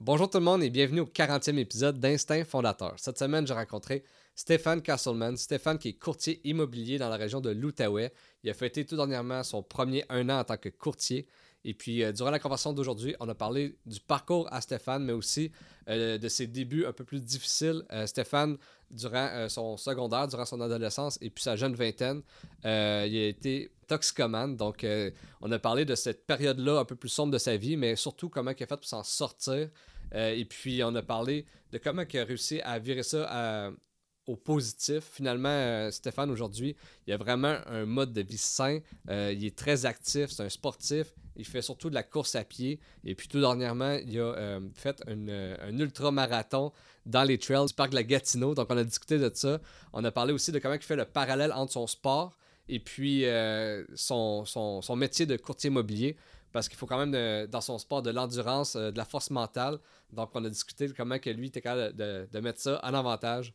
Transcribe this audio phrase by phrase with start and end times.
[0.00, 2.94] Bonjour tout le monde et bienvenue au 40e épisode d'Instinct Fondateur.
[2.98, 4.04] Cette semaine, j'ai rencontré
[4.36, 5.36] Stéphane Castleman.
[5.36, 8.12] Stéphane qui est courtier immobilier dans la région de l'Outaouais.
[8.44, 11.26] Il a fêté tout dernièrement son premier un an en tant que courtier.
[11.64, 15.12] Et puis, euh, durant la conversation d'aujourd'hui, on a parlé du parcours à Stéphane, mais
[15.12, 15.50] aussi
[15.88, 17.82] euh, de ses débuts un peu plus difficiles.
[17.90, 18.56] Euh, Stéphane,
[18.90, 22.22] durant son secondaire, durant son adolescence et puis sa jeune vingtaine,
[22.64, 24.56] il a été toxicomane.
[24.56, 24.86] Donc,
[25.40, 28.28] on a parlé de cette période-là un peu plus sombre de sa vie, mais surtout
[28.28, 29.68] comment il a fait pour s'en sortir.
[30.14, 33.70] et puis, on a parlé de comment il a réussi à virer ça à,
[34.28, 35.04] au positif.
[35.12, 38.80] Finalement, euh, Stéphane, aujourd'hui, il a vraiment un mode de vie sain.
[39.08, 41.14] Euh, il est très actif, c'est un sportif.
[41.36, 42.78] Il fait surtout de la course à pied.
[43.04, 46.72] Et puis, tout dernièrement, il a euh, fait un ultra-marathon
[47.06, 48.54] dans les trails du parc de la Gatineau.
[48.54, 49.60] Donc, on a discuté de ça.
[49.92, 52.36] On a parlé aussi de comment il fait le parallèle entre son sport
[52.68, 53.24] et puis
[53.94, 54.44] son,
[54.96, 56.16] métier de courtier immobilier
[56.52, 59.78] parce qu'il faut quand même dans son sport de l'endurance, de la force mentale.
[60.12, 63.54] Donc, on a discuté de comment que lui était capable de mettre ça en avantage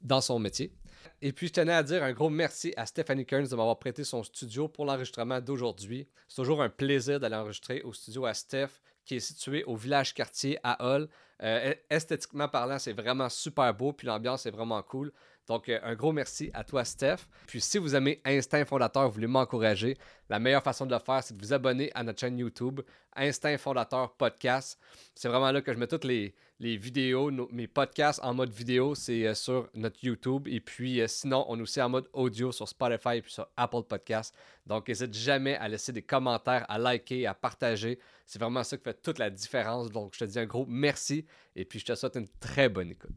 [0.00, 0.72] dans son métier.
[1.20, 4.04] Et puis, je tenais à dire un gros merci à Stephanie Kearns de m'avoir prêté
[4.04, 6.08] son studio pour l'enregistrement d'aujourd'hui.
[6.28, 10.14] C'est toujours un plaisir d'aller enregistrer au studio à Steph, qui est situé au village
[10.14, 11.08] quartier à Hull.
[11.42, 15.12] Euh, esthétiquement parlant, c'est vraiment super beau, puis l'ambiance est vraiment cool.
[15.48, 17.26] Donc, euh, un gros merci à toi, Steph.
[17.46, 19.96] Puis, si vous aimez Instinct Fondateur, vous voulez m'encourager,
[20.28, 22.80] la meilleure façon de le faire, c'est de vous abonner à notre chaîne YouTube,
[23.16, 24.78] Instinct Fondateur Podcast.
[25.14, 29.26] C'est vraiment là que je mets toutes les, vidéos, mes podcasts en mode vidéo, c'est
[29.26, 30.46] euh, sur notre YouTube.
[30.48, 33.84] Et puis, euh, sinon, on est aussi en mode audio sur Spotify et sur Apple
[33.88, 34.34] Podcast.
[34.66, 37.98] Donc, n'hésite jamais à laisser des commentaires, à liker, à partager.
[38.26, 39.90] C'est vraiment ça qui fait toute la différence.
[39.90, 41.24] Donc, je te dis un gros merci
[41.56, 43.14] et puis je te souhaite une très bonne écoute.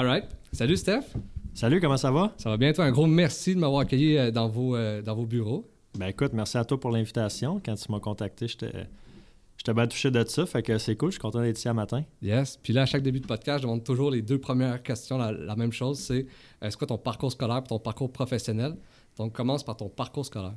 [0.00, 0.24] Alright.
[0.52, 1.14] Salut Steph.
[1.52, 2.32] Salut, comment ça va?
[2.38, 2.86] Ça va bien, toi?
[2.86, 5.70] Un gros merci de m'avoir accueilli euh, dans vos, euh, dans vos bureaux.
[5.98, 7.60] Ben écoute, merci à toi pour l'invitation.
[7.62, 8.72] Quand tu m'as contacté, j'étais.
[9.58, 11.74] J'étais bien touché de ça, fait que c'est cool, je suis content d'être ici à
[11.74, 12.02] matin.
[12.22, 12.58] Yes.
[12.62, 15.54] Puis là, à chaque début de podcast, je demande toujours les deux premières questions, la,
[15.54, 16.26] même chose, c'est
[16.62, 18.78] est-ce quoi ton parcours scolaire et ton parcours professionnel?
[19.18, 20.54] Donc, commence par ton parcours scolaire.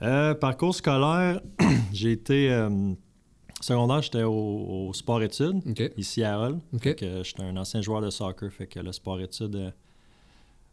[0.00, 1.42] Euh, parcours scolaire,
[1.92, 2.48] j'ai été
[3.60, 5.62] Secondaire, j'étais au, sport-études,
[5.96, 6.60] ici à Hull.
[6.82, 9.70] J'étais un ancien joueur de soccer, fait que le sport-études, euh,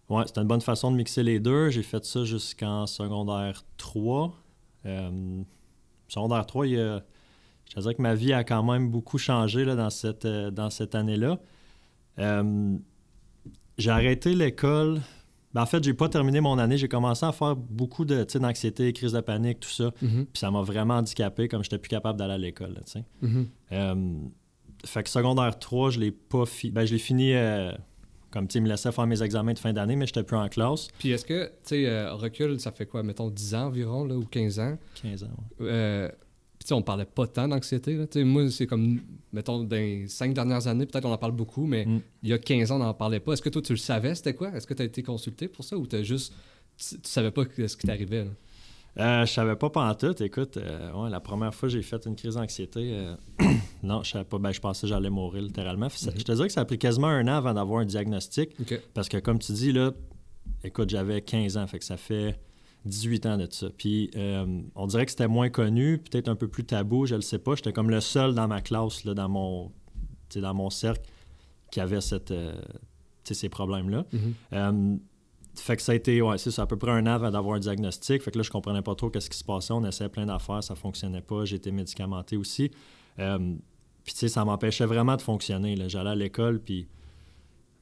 [0.10, 1.72] ouais, c'était une bonne façon de mixer les deux.
[1.72, 4.34] J'ai fait ça jusqu'en secondaire 3.
[4.86, 5.42] Euh,
[6.08, 7.04] secondaire 3, il a,
[7.74, 10.70] je dirais que ma vie a quand même beaucoup changé là, dans cette, euh, dans
[10.70, 11.40] cette année-là.
[13.78, 15.02] j'ai arrêté l'école
[15.56, 16.78] ben, en fait, j'ai pas terminé mon année.
[16.78, 19.86] J'ai commencé à faire beaucoup de d'anxiété, crise de panique, tout ça.
[20.02, 20.26] Mhm.
[20.26, 22.76] Puis ça m'a vraiment handicapé comme j'étais plus capable d'aller à l'école.
[23.22, 23.48] Mhm.
[23.72, 23.96] Euh,
[24.86, 26.74] fait que secondaire 3, je l'ai pas fini.
[26.74, 27.72] Ben, je l'ai fini euh,
[28.32, 30.90] comme tu me laissais faire mes examens de fin d'année, mais j'étais plus en classe.
[31.00, 34.18] Puis est-ce que, tu sais, euh, recul, ça fait quoi, mettons 10 ans environ, là,
[34.18, 34.78] ou 15 ans?
[35.02, 35.30] 15 ans,
[36.72, 37.98] oui on parlait pas tant d'anxiété.
[38.24, 41.86] Moi, c'est comme, mettons, dans les cinq dernières années, peut-être on en parle beaucoup, mais
[41.86, 42.02] mm.
[42.24, 43.34] il y a 15 ans, on n'en parlait pas.
[43.34, 44.50] Est-ce que toi, tu le savais, c'était quoi?
[44.56, 46.34] Est-ce que tu as été consulté pour ça ou tu juste.
[46.78, 48.28] Tu, savais pas ce qui t'arrivait?
[48.98, 50.22] Euh, je savais pas pendant tout.
[50.24, 53.16] Écoute, euh, la première fois j'ai fait une crise d'anxiété, euh,
[53.84, 54.40] non, je savais pas.
[54.40, 55.88] Ben, je pensais que j'allais mourir littéralement.
[55.88, 56.18] Mm-hmm.
[56.18, 58.56] Je te dirais que ça a pris quasiment un an avant d'avoir un diagnostic.
[58.94, 59.92] Parce que, comme tu dis, là,
[60.64, 62.40] écoute, j'avais 15 ans, fait que ça fait
[62.86, 63.68] 18 ans de ça.
[63.76, 67.20] Puis euh, on dirait que c'était moins connu, peut-être un peu plus tabou, je ne
[67.20, 67.56] le sais pas.
[67.56, 69.72] J'étais comme le seul dans ma classe, là, dans, mon,
[70.36, 71.06] dans mon cercle,
[71.72, 72.56] qui avait cette, euh,
[73.24, 74.06] ces problèmes-là.
[74.14, 74.34] Mm-hmm.
[74.54, 74.96] Euh,
[75.56, 77.60] fait que ça a été, ouais, c'est à peu près un an avant d'avoir un
[77.60, 78.22] diagnostic.
[78.22, 79.74] Fait que là, je comprenais pas trop qu'est-ce qui se passait.
[79.74, 81.46] On essayait plein d'affaires, ça fonctionnait pas.
[81.46, 82.70] J'étais médicamenté aussi.
[83.18, 85.78] puis, tu sais, ça m'empêchait vraiment de fonctionner.
[85.88, 86.88] J'allais à l'école, puis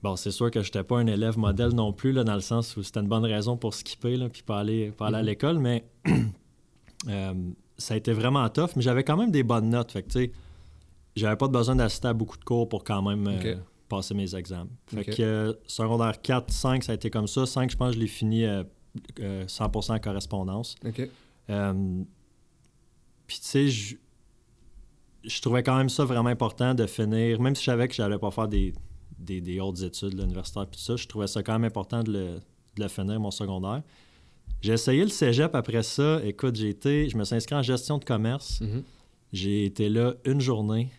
[0.04, 2.42] Bon, c'est sûr que je n'étais pas un élève modèle non plus, là, dans le
[2.42, 5.22] sens où c'était une bonne raison pour skipper, là, puis pas aller, pas aller à
[5.22, 5.26] mhm.
[5.28, 5.86] l'école, mais
[7.08, 7.34] euh,
[7.78, 9.94] ça a été vraiment tough, mais j'avais quand même des bonnes notes.
[9.94, 10.32] Fait que, tu sais,
[11.16, 13.56] j'avais pas besoin d'assister à beaucoup de cours pour quand même euh,
[13.88, 14.68] passer mes examens.
[14.88, 17.46] Fait que euh, secondaire 4, 5, ça a été comme ça.
[17.46, 18.46] 5, je pense je l'ai fini
[19.18, 20.76] 100% correspondance.
[23.26, 23.96] puis, tu sais, je,
[25.24, 28.18] je trouvais quand même ça vraiment important de finir, même si je savais que j'allais
[28.20, 28.74] pas faire des
[29.24, 30.96] des, hautes études, l'universitaire, puis ça.
[30.96, 32.40] Je trouvais ça quand même important de
[32.78, 33.82] le, finir, mon secondaire.
[34.62, 36.22] J'ai essayé le cégep après ça.
[36.24, 38.62] Écoute, j'ai été, je me suis inscrit en gestion de commerce.
[38.62, 38.84] Mm-hmm.
[39.34, 40.90] J'ai été là une journée.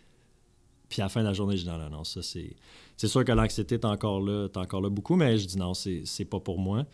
[0.88, 2.54] Puis à la fin de la journée, j'ai dit non, non, non, ça c'est.
[2.96, 5.72] c'est sûr que l'anxiété est encore là, est encore là beaucoup, mais je dis non,
[5.74, 6.84] c'est pas pour moi.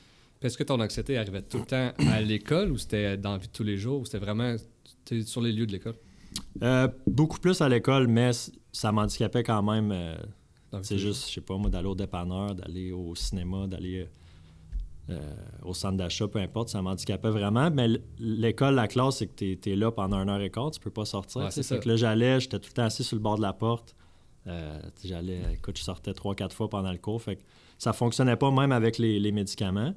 [0.42, 3.48] Est-ce que ton anxiété arrivait tout le temps à l'école ou c'était dans la vie
[3.48, 4.56] de tous les jours ou c'était vraiment
[5.24, 5.96] sur les lieux de l'école?
[6.62, 8.30] Euh, beaucoup plus à l'école, mais
[8.72, 9.92] ça m'handicapait quand même.
[9.92, 10.16] Euh,
[10.82, 14.08] c'est juste, je sais pas moi, d'aller au dépanneur, d'aller au cinéma, d'aller
[15.08, 15.18] euh,
[15.64, 17.70] au centre d'achat, peu importe, ça m'handicapait vraiment.
[17.70, 17.88] Mais
[18.18, 20.90] l'école, la classe, c'est que tu es, là pendant une heure et quart, tu peux
[20.90, 21.50] pas sortir.
[21.52, 23.96] c'est que là, j'allais, j'étais tout le temps assis sur le bord de la porte.
[25.04, 27.20] j'allais, écoute, je sortais trois, quatre fois pendant le cours.
[27.20, 27.42] Fait que
[27.78, 29.94] ça fonctionnait pas même avec les médicaments.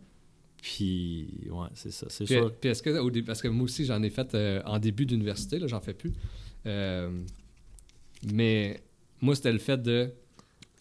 [0.63, 2.49] Puis, ouais, c'est ça, c'est sûr.
[2.53, 5.59] Puis est-ce que, au parce que moi aussi, j'en ai fait euh, en début d'université,
[5.59, 6.13] là, j'en fais plus.
[6.65, 7.11] Euh,
[8.31, 8.81] mais
[9.19, 10.13] moi, c'était le fait de,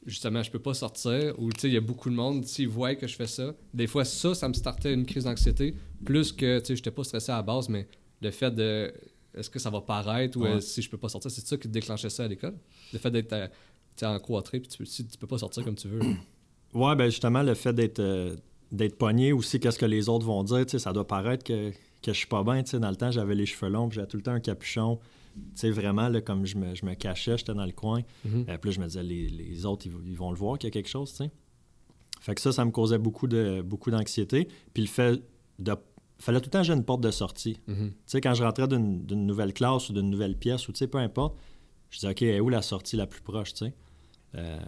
[0.06, 2.69] justement, je peux pas sortir, ou, tu sais, il y a beaucoup de monde, s'ils
[2.69, 6.32] voient que je fais ça, des fois, ça, ça me startait une crise d'anxiété, plus
[6.32, 7.87] que, tu sais, j'étais pas stressé à la base, mais
[8.20, 8.93] le fait de,
[9.34, 12.10] est-ce que ça va paraître, ou si je peux pas sortir, c'est ça qui déclenchait
[12.10, 12.54] ça à l'école?
[12.93, 13.46] Le fait d'être, euh,
[13.96, 16.00] tu sais, puis tu, si tu peux pas sortir comme tu veux.
[16.75, 18.00] Ouais, ben justement, le fait d'être
[18.72, 20.64] d'être pogné aussi, qu'est-ce que les autres vont dire.
[20.69, 22.62] Ça doit paraître que, que je suis pas bien.
[22.62, 24.99] Dans le temps, j'avais les cheveux longs, j'avais tout le temps un capuchon.
[25.55, 28.02] Sais vraiment, là, comme je me, je me cachais, j'étais dans le coin.
[28.25, 30.73] Mm puis je me disais, les, les autres, ils, vont le voir qu'il y a
[30.73, 31.11] quelque chose.
[31.11, 31.31] sais.
[32.20, 34.49] Fait que ça, ça me causait beaucoup de beaucoup d'anxiété.
[34.73, 35.20] Puis le fait
[35.58, 35.75] de.
[36.19, 37.58] fallait tout le temps j'ai une porte de sortie.
[37.67, 37.90] Mhm.
[37.90, 41.37] Tu sais, quand je rentrais d'une nouvelle classe ou d'une nouvelle pièce, ou peu importe,
[41.90, 43.75] je disais, OK, où la sortie la plus proche, tu sais?
[44.37, 44.58] Euh,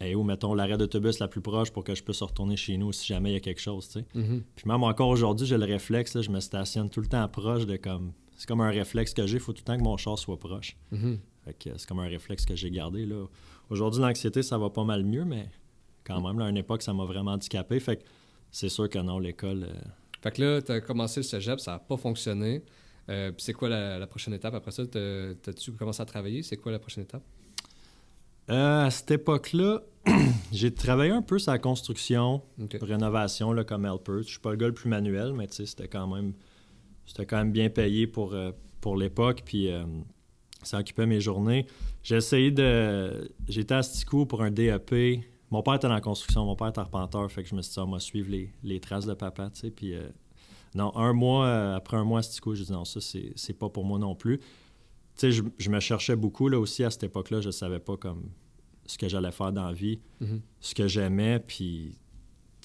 [0.00, 2.92] et où, mettons, l'arrêt d'autobus la plus proche pour que je puisse retourner chez nous
[2.92, 4.06] si jamais il y a quelque chose, tu sais?
[4.14, 4.42] Mm-hmm.
[4.56, 7.76] Puis même encore aujourd'hui, j'ai le réflexe, je me stationne tout le temps proche de
[7.76, 8.12] comme...
[8.40, 10.38] C'est comme un réflexe que j'ai, il faut tout le temps que mon char soit
[10.38, 10.74] proche.
[10.90, 13.26] Que c'est comme un réflexe que j'ai gardé, là.
[13.68, 15.46] Aujourd'hui, l'anxiété, ça va pas mal mieux, mais
[16.04, 17.78] quand même, là, à une époque, ça m'a vraiment handicapé.
[17.80, 18.04] Fait que
[18.50, 19.64] c'est sûr que non, l'école...
[19.64, 19.74] Euh,
[20.22, 22.62] fait que là, tu as commencé le cégep, ça n'a pas fonctionné.
[23.10, 24.54] Euh, c'est quoi la, prochaine étape?
[24.54, 26.42] Après ça, t'as-tu commencé à travailler?
[26.42, 27.22] C'est quoi la prochaine étape?
[28.48, 29.82] Euh, à cette époque-là,
[30.50, 32.40] j'ai travaillé un peu sur la construction,
[32.80, 34.22] rénovation là, comme helper.
[34.22, 36.32] Je suis pas le gars le plus manuel, mais c'était quand même
[37.10, 39.42] c'était quand même bien payé pour, euh, pour l'époque.
[39.44, 39.84] Puis euh,
[40.62, 41.66] ça occupait mes journées.
[42.02, 43.32] J'ai essayé de.
[43.48, 45.24] J'étais à Stico pour un DEP.
[45.50, 47.72] Mon père était dans la construction, mon père est arpenteur, fait que je me suis
[47.72, 48.30] dit, on va suivre
[48.62, 49.70] les, traces de papa, tu sais.
[49.72, 49.94] Puis
[50.76, 53.84] non, un mois, après un mois à Stico, j'ai dit non, ça, c'est pas pour
[53.84, 54.38] moi non plus
[55.20, 57.40] sais, je, me cherchais beaucoup là aussi à cette époque-là.
[57.40, 58.30] Je savais pas comme
[58.86, 60.40] ce que j'allais faire dans la vie, mm-hmm.
[60.60, 61.94] ce que j'aimais, puis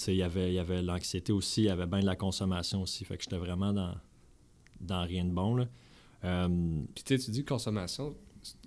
[0.08, 3.06] il y avait, y avait l'anxiété aussi, il y avait bien de la consommation aussi.
[3.06, 3.94] Fait que j'étais vraiment dans,
[4.82, 5.56] dans rien de bon.
[5.56, 5.68] Là.
[6.24, 6.48] Euh,
[6.94, 8.16] puis tu dis consommation,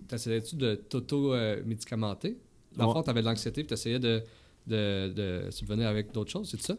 [0.06, 2.38] t'essayais-tu de t'auto-médicamenter?
[2.76, 4.22] Dans le fond, t'avais de l'anxiété, puis t'essayais de,
[4.66, 6.76] de, de subvenir avec d'autres choses, c'est ça?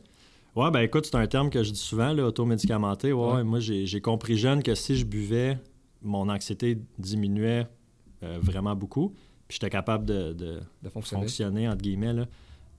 [0.56, 3.14] Ouais, ben écoute, c'est un terme que je dis souvent, auto-médicamenté.
[3.14, 3.44] ouais.
[3.44, 5.58] Moi, j'ai compris jeune que si je buvais
[6.02, 7.68] mon anxiété diminuait
[8.24, 9.10] euh, vraiment beaucoup.
[9.48, 10.60] Puis j'étais capable de,
[10.90, 11.68] fonctionner.
[11.68, 12.14] entre guillemets.
[12.14, 12.28] Là.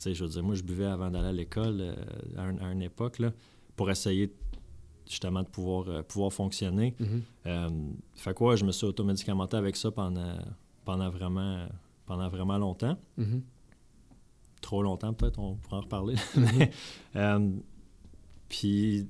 [0.05, 1.94] je veux dire, moi, je buvais avant d'aller à l'école euh,
[2.37, 3.32] à, une époque là,
[3.76, 4.32] pour essayer
[5.10, 6.94] justement de pouvoir, euh, pouvoir fonctionner.
[7.00, 7.94] Mm-hmm.
[8.14, 10.38] fait quoi, je me suis automédicamenté avec ça pendant,
[10.84, 11.66] pendant, vraiment,
[12.06, 12.96] pendant vraiment longtemps.
[13.18, 13.40] Mm-hmm.
[14.62, 16.14] Trop longtemps, peut-être, on pourra en reparler.
[17.14, 17.60] Mm-hmm.
[18.48, 19.06] puis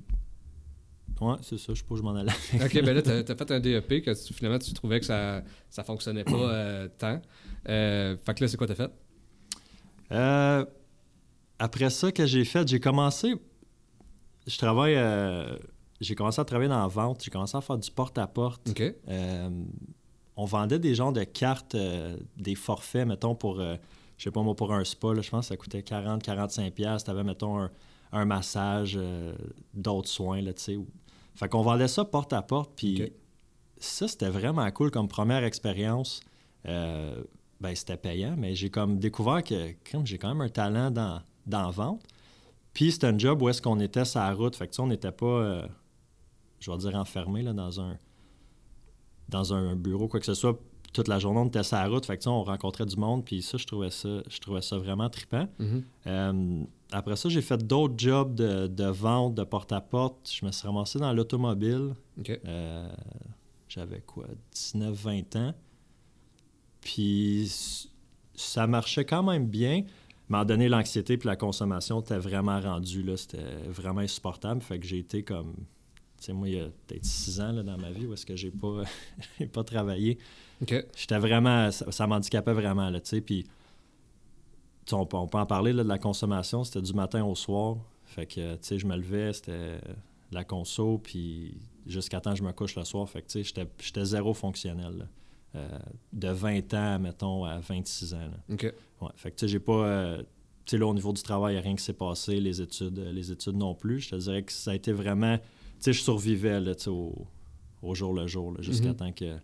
[1.21, 2.31] Ouais, c'est ça, je sais pas où je m'en allais.
[2.55, 5.83] OK, ben là, tu as, fait un DEP que finalement tu trouvais que ça ça
[5.83, 7.21] fonctionnait pas euh, tant.
[7.69, 8.91] Euh, fait que là, c'est quoi tu as fait?
[10.11, 10.65] Euh,
[11.59, 13.35] après ça que j'ai fait, j'ai commencé.
[14.47, 14.95] Je travaille.
[16.01, 17.23] J'ai commencé à travailler dans la vente.
[17.23, 18.69] J'ai commencé à faire du porte-à-porte.
[18.69, 18.83] OK.
[20.35, 21.77] on vendait des genres de cartes,
[22.37, 23.61] des forfaits, mettons, pour.
[23.61, 23.77] je
[24.17, 27.03] sais pas moi, pour un spa, je pense que ça coûtait 40-45$.
[27.03, 27.71] Tu avais, mettons, un,
[28.11, 28.99] un massage,
[29.73, 30.77] d'autres soins, là, tu sais,
[31.35, 33.11] fait qu'on vendait ça porte à porte, puis
[33.77, 36.21] ça, c'était vraiment cool comme première expérience.
[36.67, 37.23] Euh,
[37.59, 41.63] ben, c'était payant, mais j'ai comme découvert que j'ai quand même un talent dans, dans
[41.63, 42.03] la vente.
[42.73, 44.55] Puis c'était un job où est-ce qu'on était sur la route.
[44.55, 45.67] Fait que on n'était pas, euh,
[46.61, 47.97] je vais dire, enfermé là, dans un
[49.31, 50.59] dans un bureau, quoi que ce soit.
[50.93, 52.05] Toute la journée, on était sur la route.
[52.05, 53.23] Fait que on rencontrait du monde.
[53.23, 55.47] Puis ça, je trouvais ça, je trouvais ça vraiment trippant.
[55.59, 55.83] Mm-hmm.
[56.07, 60.29] Euh, après ça, j'ai fait d'autres jobs de, vente, de porte-à-porte.
[60.29, 61.93] Je me suis ramassé dans l'automobile.
[62.45, 62.91] Euh,
[63.69, 65.53] j'avais quoi, 19-20 ans.
[66.81, 67.49] Puis
[68.35, 69.83] ça marchait quand même bien.
[70.27, 73.05] Mais donné, l'anxiété et la consommation était vraiment rendu.
[73.15, 74.61] C'était vraiment insupportable.
[74.61, 75.53] Fait que j'ai été comme.
[76.21, 78.25] Tu sais, moi, il y a peut-être six ans là, dans ma vie où est-ce
[78.25, 78.83] que j'ai pas,
[79.53, 80.17] pas travaillé.
[80.95, 81.69] J'étais vraiment.
[81.71, 83.21] Ça, ça m'handicapait vraiment, là, tu sais.
[83.21, 83.45] Puis
[84.91, 87.77] on peut, en parler de la consommation, c'était du matin au soir.
[88.05, 89.79] Fait que, tu sais, je me levais, c'était
[90.31, 91.55] la conso, puis
[91.87, 93.07] jusqu'à temps que je me couche le soir.
[93.09, 95.07] Fait que, tu sais, j'étais zéro fonctionnel.
[95.55, 95.67] euh,
[96.13, 98.19] de 20 ans, mettons, à 26 ans.
[98.19, 98.53] Là.
[98.53, 98.73] OK.
[99.01, 99.73] Ouais, fait que tu sais, j'ai pas.
[99.85, 100.17] euh,
[100.65, 102.61] tu sais, là, au niveau du travail, il n'y a rien qui s'est passé, les
[102.61, 103.99] études, euh, les études non plus.
[104.01, 105.37] Je te dirais que ça a été vraiment.
[105.81, 107.27] Tu je survivais là, tu au,
[107.81, 108.95] au jour le jour, jusqu'à Mhm.
[108.95, 109.37] temps que.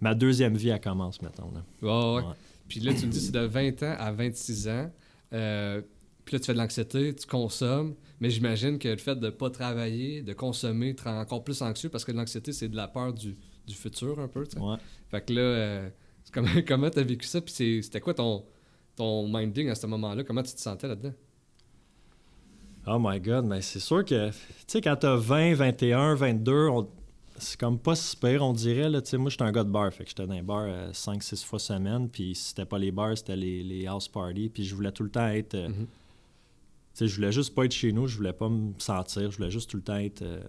[0.00, 1.50] Ma deuxième vie, elle commence, mettons.
[1.52, 1.64] Là.
[1.80, 2.28] Ouais, ouais.
[2.28, 2.34] Ouais.
[2.68, 4.90] Puis là, tu me dis c'est de 20 ans à 26 ans.
[5.32, 5.80] Euh,
[6.24, 7.94] puis là, tu fais de l'anxiété, tu consommes.
[8.20, 11.60] Mais j'imagine que le fait de ne pas travailler, de consommer, te rend encore plus
[11.62, 13.36] anxieux parce que l'anxiété, c'est de la peur du,
[13.66, 14.46] du futur un peu.
[14.46, 14.58] tu.
[14.58, 14.76] Ouais.
[15.10, 15.90] Fait que là, euh,
[16.32, 17.40] comment comment t'as vécu ça?
[17.40, 18.44] Puis c'était quoi ton,
[18.96, 20.22] ton minding à ce moment-là?
[20.24, 21.14] Comment tu te sentais là-dedans?
[22.86, 24.34] Oh my God, mais c'est sûr que, tu
[24.66, 26.88] sais, quand t'as 20, 21, 22, on-
[27.38, 28.88] c'est comme pas si pire, on dirait.
[28.90, 30.68] Là, Tu sais, moi, j'étais un gars de bar, fait que j'étais dans les bars
[30.92, 34.64] 5-6 fois semaine, puis si c'était pas les bars, c'était les, les house parties, puis
[34.64, 35.54] je voulais tout le temps être...
[35.54, 35.86] euh, Mhm.
[36.94, 39.36] Tu sais, je voulais juste pas être chez nous, je voulais pas me sentir, je
[39.38, 40.42] voulais juste tout le temps être, euh,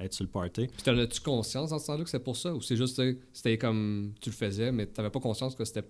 [0.00, 0.66] être sur le party.
[0.68, 2.54] Puis t'en as-tu conscience dans ce temps-là que c'est pour ça?
[2.54, 3.00] Ou c'est juste,
[3.34, 5.86] c'était comme tu le faisais, mais t'avais pas conscience que c'était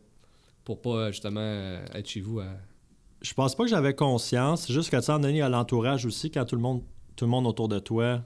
[0.64, 2.46] pour pas justement euh, être chez vous à...
[3.24, 6.04] Je pense pas que j'avais conscience, c'est juste que, tu sais, en donné à l'entourage
[6.04, 6.82] aussi, quand tout le monde,
[7.16, 8.22] tout le monde autour de toi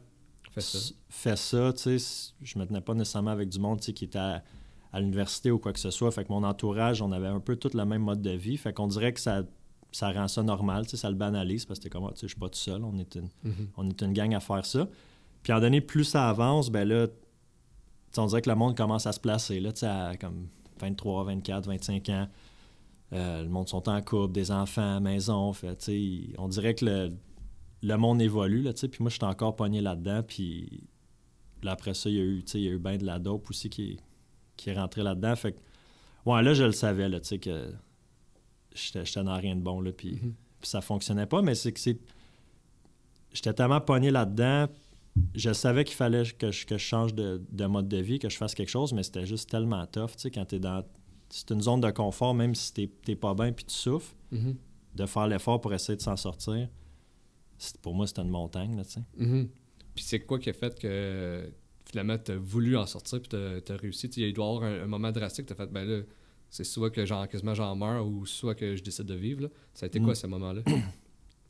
[0.57, 0.78] ça?
[1.09, 4.07] fait ça, tu sais, je me tenais pas nécessairement avec du monde tu sais, qui
[4.07, 4.43] était à,
[4.93, 6.11] à l'université ou quoi que ce soit.
[6.11, 8.57] Fait que mon entourage, on avait un peu tout le même mode de vie.
[8.57, 9.43] Fait qu'on dirait que ça,
[9.93, 12.21] ça rend ça normal, tu sais, ça le banalise parce que t'es comme, Ah, tu
[12.21, 13.69] sais, je suis pas tout seul, on est, une, Mhm.
[13.76, 14.88] on est une gang à faire ça.
[15.45, 17.07] Puis en donné, plus ça avance, ben là,
[18.17, 20.49] on dirait que le monde commence à se placer, là, tu sais, à comme
[20.81, 22.26] 23, 24, 25 ans.
[23.12, 25.52] Euh, le monde sont en couple, des enfants, maison.
[25.52, 25.90] Fait,
[26.38, 27.12] on dirait que le,
[27.82, 30.88] le monde évolue, là, tu sais, puis moi, j'étais encore pogné là-dedans, puis
[31.62, 33.48] là, après ça, il y a eu, il y a eu bien de la dope
[33.48, 33.98] aussi qui,
[34.56, 35.58] qui est rentré là-dedans, fait que,
[36.26, 37.72] ouais, là, je le savais, là, tu sais, que
[38.74, 40.34] j'étais dans rien de bon, là, puis Mhm.
[40.60, 41.98] puis ça fonctionnait pas, mais c'est que c'est...
[43.32, 44.66] J'étais tellement pogné là-dedans,
[45.34, 48.28] je savais qu'il fallait que je, que je change de, de mode de vie, que
[48.28, 50.84] je fasse quelque chose, mais c'était juste tellement tough, tu sais, quand t'es dans...
[51.30, 54.56] C'est une zone de confort, même si t'es t'es pas bien puis tu souffres, Mhm.
[54.94, 56.68] de faire l'effort pour essayer de s'en sortir,
[57.58, 58.99] c'est- pour moi, c'était une montagne, là, tu.
[59.16, 59.49] Mhm.
[59.94, 61.50] Puis c'est quoi qui a fait que
[61.85, 63.37] finalement tu as voulu en sortir puis tu
[63.73, 64.08] as, réussi?
[64.08, 66.02] Tu Il doit y avoir un, un moment drastique, tu as fait, ben là,
[66.50, 69.42] c'est soit que genre, quasiment j'en meurs ou soit que je décide de vivre.
[69.42, 69.49] Là.
[69.75, 70.16] Ça a été quoi Mm.
[70.16, 70.62] ce moment-là?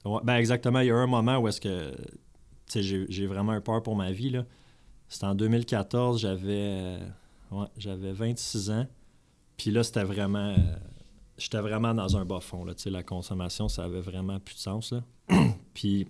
[0.05, 0.79] Ouais, ben exactement.
[0.81, 1.91] Il y a eu un moment où est-ce que
[2.67, 4.31] tu sais, j'ai vraiment eu peur pour ma vie.
[4.31, 4.47] là.
[5.09, 6.99] C'était en 2014, j'avais euh,
[7.51, 8.87] ouais, j'avais 26 ans.
[9.59, 10.55] Puis là, c'était vraiment.
[10.55, 10.57] euh,
[11.37, 12.65] J'étais vraiment dans un bas fond.
[12.65, 14.93] Là, la consommation, ça avait vraiment plus de sens.
[14.93, 15.05] Là.
[15.75, 16.09] Puis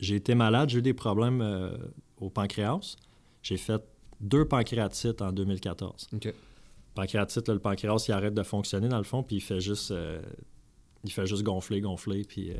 [0.00, 1.76] j'ai été malade, j'ai eu des problèmes euh,
[2.16, 2.96] au pancréas.
[3.42, 3.80] J'ai fait
[4.20, 6.08] deux pancréatites en 2014.
[6.14, 6.34] OK.
[6.94, 9.90] Pancréatite, là, le pancréas, il arrête de fonctionner dans le fond, puis il fait juste.
[9.92, 10.20] euh,
[11.04, 12.56] il fait juste gonfler, gonfler, puis euh,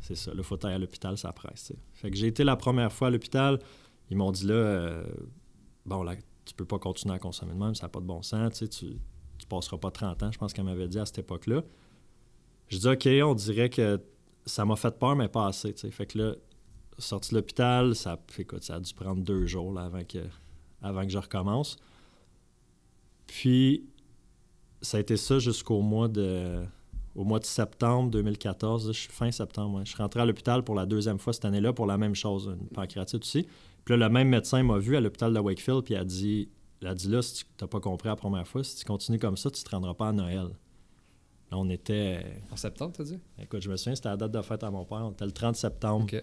[0.00, 0.32] c'est ça.
[0.34, 1.72] Le faut aller à l'hôpital, ça presse.
[1.92, 3.58] Fait que j'ai été la première fois à l'hôpital.
[4.10, 5.04] Ils m'ont dit là, euh,
[5.86, 8.20] bon, là, tu peux pas continuer à consommer de même, ça n'a pas de bon
[8.22, 8.96] sens, tu sais, tu, tu
[9.54, 11.62] passeras pas 30 ans, je pense qu'elle m'avait dit à cette époque-là.
[12.68, 14.00] Je dis, OK, on dirait que
[14.46, 15.90] ça m'a fait peur, mais pas assez, tu sais.
[15.90, 16.34] Fait que là,
[16.98, 18.18] sorti de l'hôpital, ça,
[18.60, 20.18] ça a dû prendre deux jours avant, que,
[20.82, 21.76] avant que je recommence.
[23.26, 23.84] Puis,
[24.80, 26.64] ça a été ça jusqu'au mois de
[27.14, 30.74] au mois de septembre 2014, je suis fin septembre, je suis rentré à l'hôpital pour
[30.74, 33.46] la deuxième fois cette année-là pour la même chose, une pancréatite aussi.
[33.84, 36.48] Puis là, le même médecin m'a vu à l'hôpital de Wakefield, puis a dit,
[36.84, 39.18] il a dit là, si tu n'as pas compris la première fois, si tu continues
[39.18, 40.48] comme ça, tu ne te rendras pas à Noël.
[41.50, 43.18] Là, on était, En septembre, t'as dit?
[43.40, 45.32] écoute, je me souviens, c'était la date de fête à mon père, on était le
[45.32, 46.04] 30 septembre.
[46.04, 46.22] OK.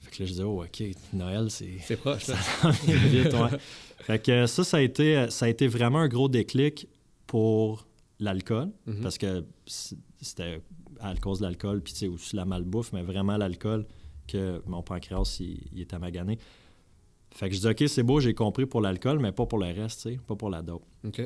[0.00, 1.78] Fait que là, je disais, oh, OK, Noël, c'est...
[1.82, 2.22] C'est proche.
[2.24, 2.36] Ça
[2.70, 3.58] vite, ouais.
[3.98, 6.86] Fait que ça, ça a, été, ça a été vraiment un gros déclic
[7.26, 7.86] pour
[8.20, 9.02] l'alcool, Mhm.
[9.02, 10.62] parce que c'était
[11.00, 13.84] à cause de l'alcool, puis tu sais, aussi la malbouffe, mais vraiment l'alcool
[14.28, 16.38] que mon pancréas, il, il était magané.
[17.36, 19.66] Fait que je dis, OK, c'est beau, j'ai compris pour l'alcool, mais pas pour le
[19.66, 20.84] reste, tu sais, pas pour la dope.
[21.04, 21.20] OK.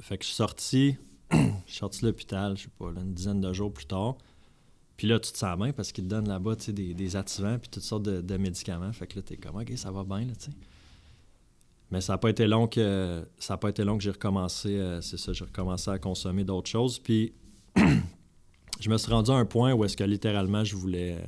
[0.00, 0.96] Fait que je suis sorti,
[1.32, 1.36] je
[1.66, 4.16] suis sorti de l'hôpital, je sais pas, là, une dizaine de jours plus tard.
[4.98, 7.16] Puis là, tu te sens bien parce qu'ils te donnent là-bas tu sais, des, des
[7.16, 8.92] activants puis toutes sortes de, de médicaments.
[8.92, 10.56] Fait que là, t'es comme, OK, ça va bien, là, tu sais.
[11.90, 14.76] Mais ça n'a pas été long que ça a pas été long que j'ai recommencé,
[14.76, 16.98] euh, c'est ça, j'ai recommencé à consommer d'autres choses.
[16.98, 17.32] Puis
[18.80, 21.24] je me suis rendu à un point où est-ce que littéralement je voulais, euh,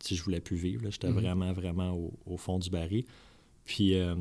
[0.00, 0.88] sais, je voulais plus vivre.
[0.90, 1.14] J'étais Mhm.
[1.20, 3.04] vraiment, vraiment au, au fond du baril.
[3.64, 4.14] Puis, euh,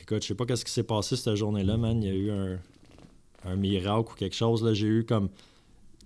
[0.00, 2.02] écoute, je sais pas qu'est-ce qui s'est passé cette journée-là, man.
[2.02, 4.62] Il y a eu un, miracle ou quelque chose.
[4.62, 4.72] Là.
[4.74, 5.28] J'ai eu comme.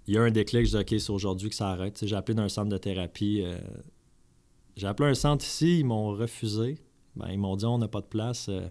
[0.06, 2.04] Il y a eu un déclic, je dis, OK, c'est aujourd'hui que ça arrête.
[2.06, 3.40] J'ai appelé d'un centre de thérapie.
[3.42, 3.58] euh,
[4.76, 6.78] J'ai appelé un centre ici, ils m'ont refusé.
[7.16, 8.48] Ben, ils m'ont dit, on n'a pas de place.
[8.48, 8.68] euh,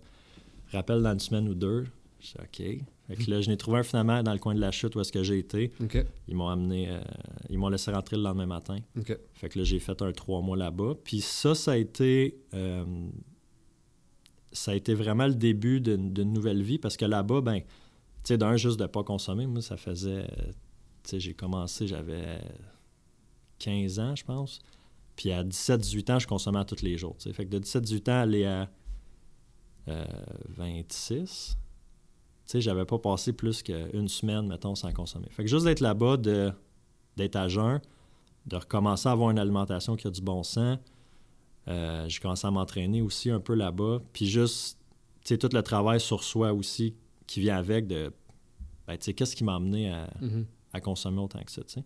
[0.71, 1.85] rappelle dans une semaine ou deux.
[2.19, 2.92] Je dis, OK.
[3.07, 5.01] Fait que là, je n'ai trouvé un finalement dans le coin de la chute où
[5.01, 5.71] est-ce que j'ai été.
[6.27, 7.01] Ils m'ont amené, euh,
[7.49, 8.77] ils m'ont laissé rentrer le lendemain matin.
[9.33, 10.93] Fait que là, j'ai fait un trois mois là-bas.
[11.03, 12.37] Puis ça, ça a été.
[12.53, 12.85] euh,
[14.51, 17.65] ça a été vraiment le début d'une nouvelle vie parce que là-bas, ben, tu
[18.23, 20.27] sais, d'un, juste de pas consommer, moi, ça faisait.
[21.03, 22.39] Tu sais, j'ai commencé, j'avais
[23.59, 24.59] 15 ans, je pense.
[25.15, 27.15] Puis à 17-18 ans, je consommais tous les jours.
[27.19, 28.69] Fait que de 17-18 ans, aller à
[29.89, 30.05] euh,
[30.49, 31.57] 26, tu
[32.45, 35.27] sais, j'avais pas passé plus qu'une semaine, mettons, sans consommer.
[35.29, 37.79] Fait que juste d'être là-bas, d'être à jeun,
[38.45, 40.77] de recommencer à avoir une alimentation qui a du bon sens.
[41.67, 43.99] Euh, j'ai commencé à m'entraîner aussi un peu là-bas.
[44.11, 44.77] Puis juste,
[45.23, 46.93] tu sais, tout le travail sur soi aussi
[47.25, 48.11] qui vient avec de,
[48.87, 50.45] ben, tu sais, qu'est-ce qui m'a amené à, Mhm.
[50.73, 51.83] à consommer autant que ça, tu sais.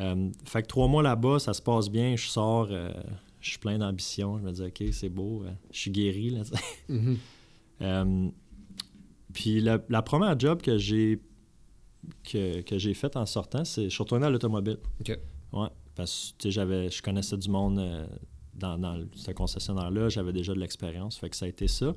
[0.00, 2.92] Euh, fait que trois mois là-bas, ça se passe bien, je sors, euh,
[3.40, 6.54] je suis plein d'ambition, je me dis, OK, c'est beau, je suis guéri, là, sais.
[9.34, 11.20] Puis la, la première job que j'ai
[12.22, 14.78] que, que j'ai faite en sortant, c'est je suis retourné à l'automobile.
[15.00, 15.18] OK.
[15.52, 18.06] Ouais, parce que j'avais je connaissais du monde euh,
[18.54, 21.94] dans, ce concessionnaire-là, j'avais déjà de l'expérience, fait que ça a été ça.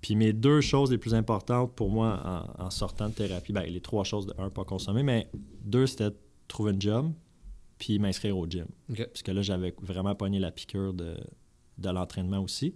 [0.00, 2.22] Puis mes deux choses les plus importantes pour moi
[2.58, 5.28] en, en sortant de thérapie, ben les trois choses, de un, pas consommer, mais
[5.64, 6.16] deux, c'était
[6.46, 7.12] trouver un job,
[7.78, 8.66] puis m'inscrire au gym.
[8.90, 9.04] OK.
[9.06, 11.16] Parce que là, j'avais vraiment pogné la piqûre de,
[11.78, 12.74] de l'entraînement aussi.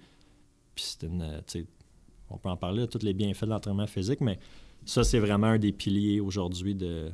[0.74, 1.42] Puis c'était une.
[2.32, 4.38] Euh, on peut en parler de tous les bienfaits de l'entraînement physique, mais
[4.84, 7.10] ça, c'est vraiment un des piliers aujourd'hui de.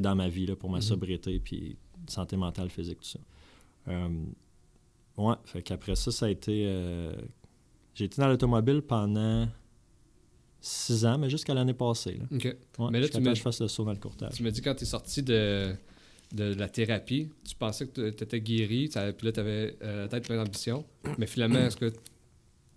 [0.00, 0.82] Dans ma vie, là, pour ma Mhm.
[0.82, 1.76] sobriété, puis
[2.08, 3.20] santé mentale, physique, tout ça.
[3.88, 4.08] Euh,
[5.16, 6.64] ouais, fait qu'après ça, ça a été.
[6.66, 7.14] euh,
[7.94, 9.48] j'ai été dans l'automobile pendant
[10.60, 12.18] six ans, mais jusqu'à l'année passée.
[12.18, 12.24] Là.
[12.30, 12.44] OK.
[12.78, 14.32] Ouais, Mais là, tu que je fasse le saut dans le courtage.
[14.34, 15.72] Tu m'as dit quand tu es sorti de,
[16.34, 20.26] de la thérapie, tu pensais que tu étais guéri, puis là, tu avais la tête
[20.26, 20.84] pleine d'ambition.
[21.16, 21.92] Mais finalement, est-ce que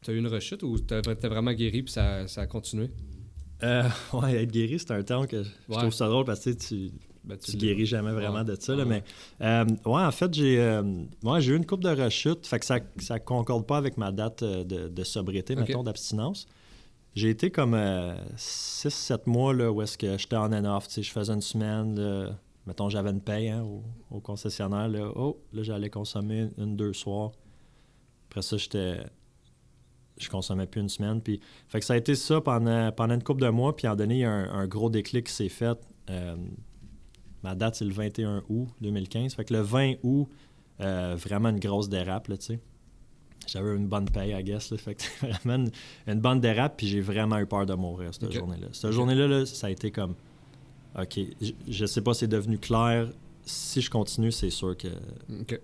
[0.01, 2.89] tu as eu une rechute ou tu étais vraiment guéri puis ça, ça a continué?
[3.63, 5.77] Euh, ouais, être guéri, c'est un terme que je Ouais.
[5.77, 6.91] trouve ça drôle parce que tu
[7.25, 8.43] Ben, tu guéris jamais vraiment Ouais.
[8.45, 8.73] de ça.
[8.75, 9.03] Là, Ouais.
[9.39, 10.81] mais euh, ouais, en fait, j'ai euh,
[11.23, 12.47] ouais, j'ai eu une coupe de rechute.
[12.47, 16.47] Fait que ça ça concorde pas avec ma date euh, de, de sobriété, mettons, d'abstinence.
[17.15, 17.75] J'ai été comme
[18.37, 20.87] 6-7 mois là, où est-ce que j'étais on and off.
[20.95, 22.29] Je faisais une semaine, là,
[22.65, 24.87] mettons, j'avais une paye hein, au, au concessionnaire.
[24.87, 25.11] Là.
[25.15, 27.31] Oh, là, j'allais consommer une, deux soirs.
[28.29, 28.97] Après ça, j'étais.
[30.19, 31.21] Je consommais plus une semaine.
[31.21, 33.75] Puis, fait que ça a été ça pendant, pendant une couple de mois.
[33.75, 35.77] Puis, à un donné, il y a un, un gros déclic qui s'est fait.
[36.09, 36.35] Euh,
[37.43, 39.33] ma date, c'est le 21 août 2015.
[39.33, 40.27] Fait que le 20 août,
[40.81, 42.59] euh, vraiment une grosse dérape, tu sais.
[43.47, 44.71] J'avais une bonne paye, I guess.
[44.71, 45.03] Là, fait que
[45.43, 45.71] vraiment une,
[46.07, 48.67] une bonne dérape, puis j'ai vraiment eu peur de mourir cette journée-là.
[48.73, 50.15] Cette journée-là, là, ça a été comme,
[50.97, 53.09] OK, je, je sais pas, c'est devenu clair.
[53.43, 54.89] Si je continue, c'est sûr que...
[55.41, 55.59] OK.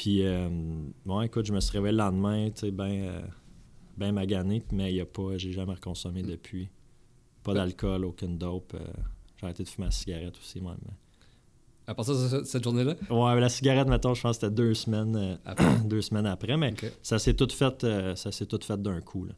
[0.00, 0.48] Puis, euh,
[1.04, 3.20] bon, écoute, je me suis réveillé le lendemain, tu sais, ben, euh,
[3.96, 6.68] ben magané, mais il y a pas, j'ai jamais reconsommé depuis.
[7.42, 8.74] Pas d'alcool, aucune dope.
[8.74, 8.78] euh,
[9.38, 10.76] j'ai arrêté de fumer la cigarette aussi, moi.
[10.84, 10.92] mais-
[11.88, 12.94] À part ça, ce- cette journée-là?
[13.10, 15.64] Ouais, la cigarette, mettons, je pense que c'était deux semaines, euh, Après.
[15.84, 19.24] deux semaines après, mais ça s'est tout fait, euh, ça s'est tout fait d'un coup,
[19.24, 19.32] là.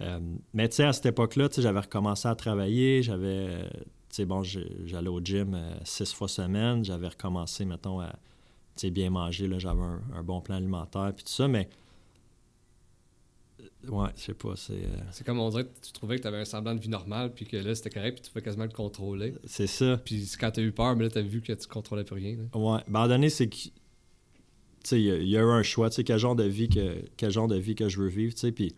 [0.00, 0.18] Euh,
[0.52, 3.04] mais tu sais, à cette époque-là, tu sais, j'avais recommencé à travailler.
[3.04, 6.84] J'avais, euh, tu sais, bon, j'allais au gym euh, six fois semaine.
[6.84, 8.12] J'avais recommencé, mettons, à
[8.90, 9.46] bien manger.
[9.48, 11.48] Là, j'avais un, un bon plan alimentaire, puis tout ça.
[11.48, 11.68] Mais,
[13.60, 16.22] euh, ouais, je sais pas, c'est, euh, C'est comme on dirait que tu trouvais que
[16.22, 18.42] tu avais un semblant de vie normale, puis que là, c'était correct, puis tu pouvais
[18.42, 19.34] quasiment le contrôler.
[19.44, 19.96] c'est ça.
[19.98, 22.16] Puis quand tu as eu peur, mais là, tu as vu que tu contrôlais plus
[22.16, 22.36] rien.
[22.36, 22.58] là.
[22.58, 22.80] Ouais.
[22.88, 23.70] Ben, à un donné, c'est que, tu
[24.84, 26.44] sais, il y, a- il y a eu un choix, tu sais, quel genre de
[26.44, 28.74] vie que, quel genre de vie que je veux vivre, tu sais, puis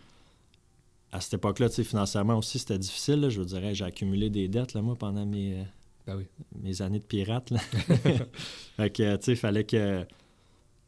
[1.12, 4.48] à cette époque-là, tu sais, financièrement aussi, c'était difficile, là, je dirais, j'ai accumulé des
[4.48, 5.62] dettes, là, moi, pendant mes, euh,
[6.06, 6.26] Ben oui.
[6.60, 7.50] mes années de pirate.
[7.50, 7.58] Là.
[8.76, 10.04] fait que, tu sais, fallait que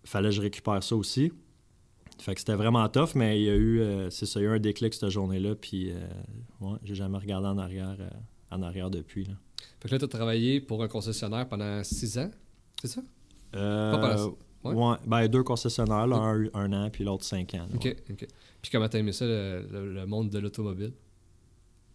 [0.05, 1.33] fallait que je récupère ça aussi.
[2.18, 4.46] Fait que c'était vraiment tough, mais il y a eu, euh, c'est ça, il y
[4.46, 5.96] a eu un déclic cette journée-là, puis euh,
[6.61, 8.09] ouais, j'ai jamais regardé en arrière, euh,
[8.50, 9.24] en arrière depuis.
[9.24, 9.35] Là.
[9.81, 12.31] Fait que là, tu as travaillé pour un concessionnaire pendant six ans,
[12.81, 13.02] c'est ça?
[13.55, 14.90] Euh, Pas pendant- ouais?
[14.92, 17.66] ouais, ben, deux concessionnaires, là, un, un an, puis l'autre cinq ans.
[17.70, 17.96] là, OK.
[18.11, 18.26] OK.
[18.62, 20.92] Puis comment t'as aimé ça, le, le- le monde de l'automobile?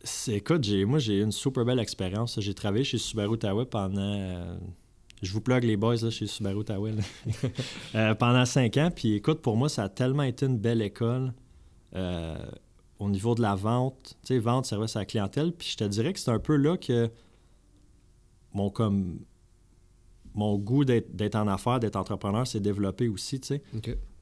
[0.03, 2.39] C'est- Écoute, j'ai, moi, j'ai eu une super belle expérience.
[2.39, 4.01] J'ai travaillé chez Subaru Ottawa pendant.
[4.01, 4.57] euh,
[5.21, 6.89] je vous plug les boys là, chez Subaru Ottawa.
[6.91, 7.01] là.
[7.95, 8.89] Euh, pendant cinq ans.
[8.95, 11.33] Puis écoute, pour moi, ça a tellement été une belle école
[11.95, 12.37] euh,
[12.99, 14.15] au niveau de la vente.
[14.25, 15.51] Tu sais, vente, service à la clientèle.
[15.53, 17.11] Puis je te dirais que c'est un peu là que
[18.53, 19.19] mon, comme,
[20.33, 23.39] mon goût d'être, en affaires, d'être entrepreneur s'est développé aussi.
[23.39, 23.63] Tu sais.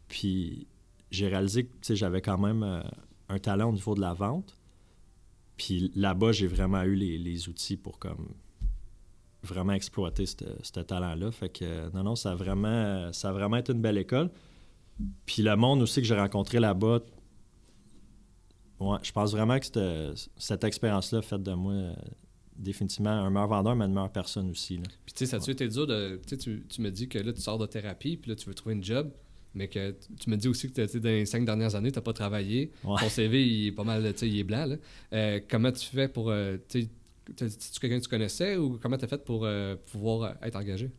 [0.08, 0.68] Puis
[1.12, 2.84] j'ai réalisé que tu sais, j'avais quand même
[3.30, 4.59] un talent au niveau de la vente.
[5.60, 8.34] Puis là-bas, j'ai vraiment eu les, les outils pour comme
[9.44, 11.32] vraiment exploiter ce talent-là.
[11.32, 14.32] Fait que non, non, ça a vraiment, ça a vraiment été une belle école.
[15.26, 17.02] Puis le monde aussi que j'ai rencontré là-bas,
[18.80, 21.94] ouais, je pense vraiment que cette, cette expérience-là a fait de moi euh,
[22.56, 24.78] définitivement un meilleur vendeur, mais une meilleure personne aussi.
[24.78, 24.84] là.
[25.06, 26.22] Puis tu sais, ça a-tu été dur de...
[26.26, 28.46] Tu sais, tu, tu me dis que là, tu sors de thérapie, puis là, tu
[28.48, 29.12] veux trouver une job.
[29.56, 32.14] Mais que tu me dis aussi que dans les cinq dernières années, tu n'as pas
[32.14, 32.72] travaillé.
[32.84, 32.96] Ouais.
[33.00, 34.66] Ton CV, il est pas mal, tu sais, il est blanc.
[34.66, 34.76] Là.
[35.14, 36.30] Euh, comment tu fais pour.
[36.30, 36.88] euh, tu
[37.80, 40.90] quelqu'un que tu connaissais ou comment tu as fait pour euh, pouvoir euh, être engagé?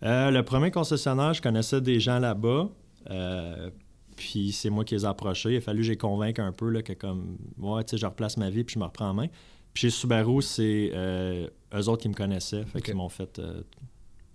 [0.00, 2.70] Le premier concessionnaire, je connaissais des gens là-bas.
[4.16, 5.52] puis c'est moi qui les ai approchés.
[5.52, 8.06] Il a fallu que j'ai convainque un peu là, que comme ouais, tu sais, je
[8.06, 9.26] replace ma vie puis je me reprends en main.
[9.72, 12.64] Puis chez Subaru, c'est eux autres qui me connaissaient.
[12.64, 13.40] Fait qu'ils m'ont fait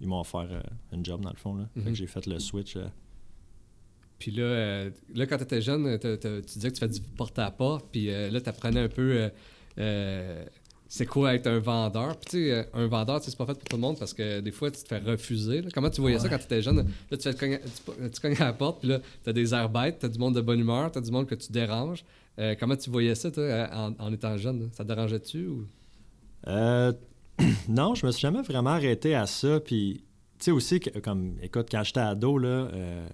[0.01, 0.47] ils m'ont offert
[0.93, 1.55] un job dans le fond.
[1.55, 1.65] Là.
[1.73, 1.85] Fait Mhm.
[1.87, 2.77] que j'ai fait le switch.
[4.19, 7.87] Puis là, euh, là quand tu étais jeune, tu disais que tu fais du porte-à-porte,
[7.91, 9.29] puis euh, là, tu apprenais un peu
[9.79, 10.45] euh,
[10.87, 12.17] c'est quoi être un vendeur.
[12.17, 14.13] Puis tu sais, un vendeur, tu sais, c'est pas fait pour tout le monde parce
[14.13, 15.61] que des fois, tu te fais refuser.
[15.61, 15.69] là.
[15.73, 16.77] Comment tu voyais ça quand tu étais jeune?
[16.77, 19.53] Là, tu, fais cogner- tu, tu cognes à la porte, puis là, tu as des
[19.53, 21.51] airs bêtes, tu as du monde de bonne humeur, tu as du monde que tu
[21.51, 22.03] déranges.
[22.59, 24.61] Comment tu voyais ça, toi, en, en étant jeune?
[24.61, 24.65] là?
[24.71, 25.47] Ça te dérangeait-tu?
[25.47, 25.67] Ou...
[26.47, 26.93] Euh,
[27.69, 29.59] non, je me suis jamais vraiment arrêté à ça.
[29.59, 30.03] Puis,
[30.37, 33.07] tu sais aussi, comme, écoute, quand j'étais ado, là, euh,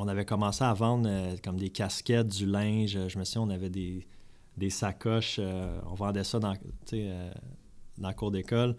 [0.00, 2.96] on avait commencé à vendre euh, comme des casquettes, du linge.
[3.08, 4.06] Je me souviens, on avait des,
[4.70, 5.36] sacoches.
[5.40, 6.54] euh, on vendait ça dans,
[6.92, 7.30] euh,
[7.98, 8.76] dans la cour d'école,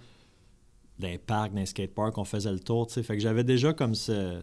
[0.97, 2.17] dans les parcs, dans les skateparks.
[2.17, 2.89] On faisait le tour.
[2.89, 4.41] Fait que j'avais déjà comme ce,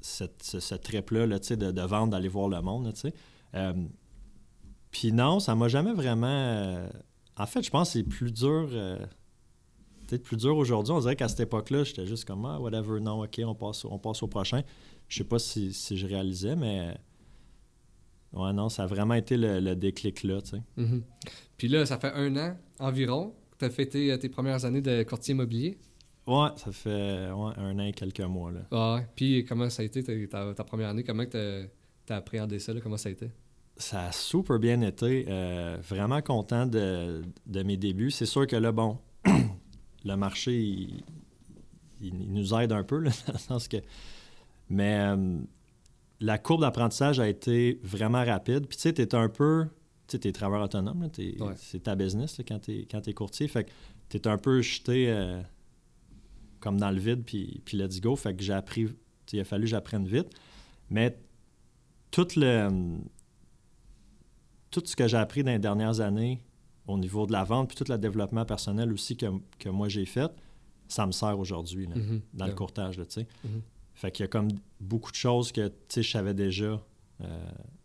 [0.00, 2.92] cette- ce, trip-là, là, de, de vendre, d'aller voir le monde.
[3.54, 3.72] Euh,
[4.92, 6.26] puis non, ça m'a jamais vraiment...
[6.28, 6.88] euh,
[7.36, 8.68] en fait, je pense que c'est plus dur.
[8.72, 9.04] euh,
[10.06, 10.92] Peut-être plus dur aujourd'hui.
[10.92, 13.98] On dirait qu'à cette époque-là, j'étais juste comme ah, whatever, non, ok, on passe, on
[13.98, 14.60] passe au prochain.
[15.08, 16.96] Je sais pas si, si je réalisais, mais
[18.32, 20.62] ouais, non, ça a vraiment été le, le déclic là, tu sais.
[20.76, 21.02] Mhm.
[21.56, 24.80] Puis là, ça fait un an environ que tu as fêté euh, tes premières années
[24.82, 25.78] de courtier immobilier?
[26.26, 28.60] Ouais, ça fait ouais, un an et quelques mois là.
[28.70, 29.06] Ah ouais.
[29.16, 31.02] Puis comment ça a été ta, ta- première année?
[31.04, 32.72] Comment tu as appréhendé ça?
[32.72, 32.80] là?
[32.80, 33.28] Comment ça a été?
[33.76, 35.24] Ça a super bien été.
[35.28, 38.10] euh, vraiment content de, de mes débuts.
[38.12, 38.98] C'est sûr que là, bon,
[40.04, 41.02] le marché, il,
[42.00, 43.78] il- il nous aide un peu, là, dans le sens que.
[44.68, 45.38] Mais euh,
[46.20, 48.66] la courbe d'apprentissage a été vraiment rapide.
[48.66, 49.66] Puis tu sais, tu es un peu.
[50.06, 51.54] Tu sais, tu es travailleur autonome, Ouais.
[51.56, 53.48] c'est ta business là, quand tu es, courtier.
[53.48, 53.70] Fait que
[54.08, 55.40] tu es un peu jeté euh,
[56.60, 58.16] comme dans le vide, puis, puis let's go.
[58.16, 58.88] Fait que j'ai appris.
[59.32, 60.28] Il a fallu que j'apprenne vite.
[60.90, 61.16] Mais
[62.10, 62.68] tout le
[64.70, 66.42] tout ce que j'ai appris dans les dernières années
[66.86, 69.26] au niveau de la vente, puis tout le développement personnel aussi que,
[69.58, 70.30] que moi j'ai fait,
[70.88, 72.20] ça me sert aujourd'hui Mhm.
[72.34, 72.98] dans le courtage.
[72.98, 73.26] Là, sais.
[74.02, 74.48] Fait qu'il y a comme
[74.80, 76.84] beaucoup de choses que je savais déjà
[77.20, 77.44] euh,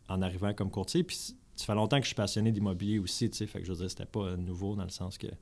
[0.10, 1.03] en arrivant comme courtier.
[1.03, 1.15] Puis
[1.56, 3.30] ça fait longtemps que je suis passionné d'immobilier aussi.
[3.30, 3.45] tu sais.
[3.45, 5.34] Fait que je veux dire, c'était pas nouveau dans le sens que tu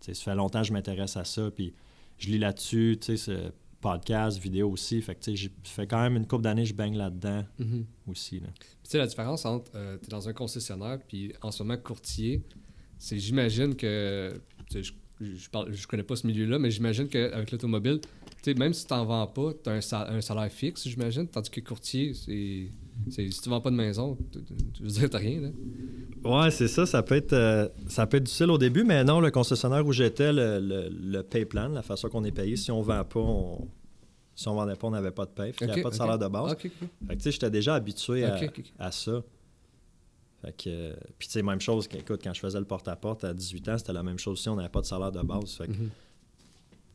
[0.00, 1.50] sais, ça fait longtemps que je m'intéresse à ça.
[1.50, 1.74] Puis
[2.16, 5.02] je lis là-dessus, tu sais, ce podcast, vidéo aussi.
[5.02, 6.96] Fait que tu sais, j'ai- ça fait quand même une couple d'années que je baigne
[6.96, 7.84] là-dedans Mhm.
[8.06, 8.40] aussi.
[8.40, 8.46] Là.
[8.58, 11.78] Tu sais, la différence entre euh, tu es dans un concessionnaire puis en ce moment
[11.78, 12.42] courtier,
[12.98, 14.40] c'est j'imagine que.
[14.72, 18.00] Je, je, parle, je connais pas ce milieu-là, mais j'imagine qu'avec l'automobile,
[18.44, 21.26] sais, même si tu n'en vends pas, tu as un, sal- un salaire fixe, j'imagine.
[21.28, 22.68] Tandis que courtier, c'est.
[23.10, 24.16] Si tu vends pas de maison,
[24.74, 25.48] tu, veux dire, t'as rien, là.
[26.22, 26.84] Ouais, c'est ça.
[26.84, 29.92] Ça peut, être, euh, ça peut être difficile au début, mais non, le concessionnaire où
[29.92, 33.20] j'étais, le, le, le pay plan, la façon qu'on est payé, si on vend pas,
[33.20, 33.68] on...
[34.34, 35.52] si on vendait pas, on n'avait pas de paye.
[35.52, 36.52] Fait qu'il n'y avait pas de salaire de base.
[36.52, 36.58] Ok.
[36.62, 38.38] Fait que tu sais, j'étais déjà habitué à,
[38.78, 39.22] à ça.
[40.42, 43.32] Fait que, euh, puis tu sais, même chose, écoute, quand je faisais le porte-à-porte à
[43.34, 45.52] 18 ans, c'était la même chose aussi, on n'avait pas de salaire de base.
[45.54, 45.90] Fait que, Mhm.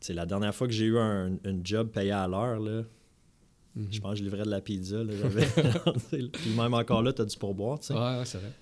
[0.00, 2.82] Sais, la dernière fois que j'ai eu un, une job payé à l'heure, là,
[3.74, 3.88] Mhm.
[3.92, 5.04] je pense que je livrais de la pizza.
[5.04, 5.12] Là,
[6.10, 7.94] puis même encore là, tu as du pourboire, tu sais.
[7.94, 8.52] Ouais, ouais, c'est vrai.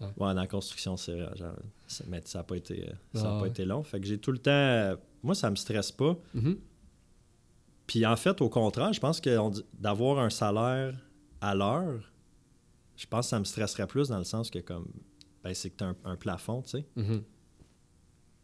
[0.00, 1.30] Ouais, dans la construction, c'est vrai.
[1.36, 1.54] genre,
[1.88, 3.48] c'est- mais ça n'a pas, été, euh, ça a Ah pas ouais.
[3.48, 3.82] été long.
[3.82, 4.50] Fait que j'ai tout le temps.
[4.52, 6.16] euh, moi, ça me stresse pas.
[6.34, 6.58] Mhm.
[7.86, 9.36] Puis en fait, au contraire, je pense que
[9.78, 10.96] d'avoir un salaire
[11.40, 12.00] à l'heure,
[12.96, 14.86] je pense que ça me stresserait plus dans le sens que comme
[15.42, 16.86] ben, c'est que tu as un, un plafond, tu sais.
[16.94, 17.22] Mhm.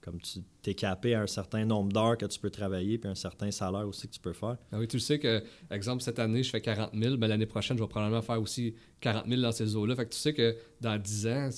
[0.08, 3.14] Comme tu t'es capé à un certain nombre d'heures que tu peux travailler, puis un
[3.14, 4.56] certain salaire aussi que tu peux faire.
[4.72, 7.44] Ah oui, tu le sais que, exemple, cette année, je fais 40 000, mais l'année
[7.44, 9.94] prochaine, je vais probablement faire aussi 40 000 dans ces eaux-là.
[9.96, 11.50] Fait que tu sais que dans 10 ans,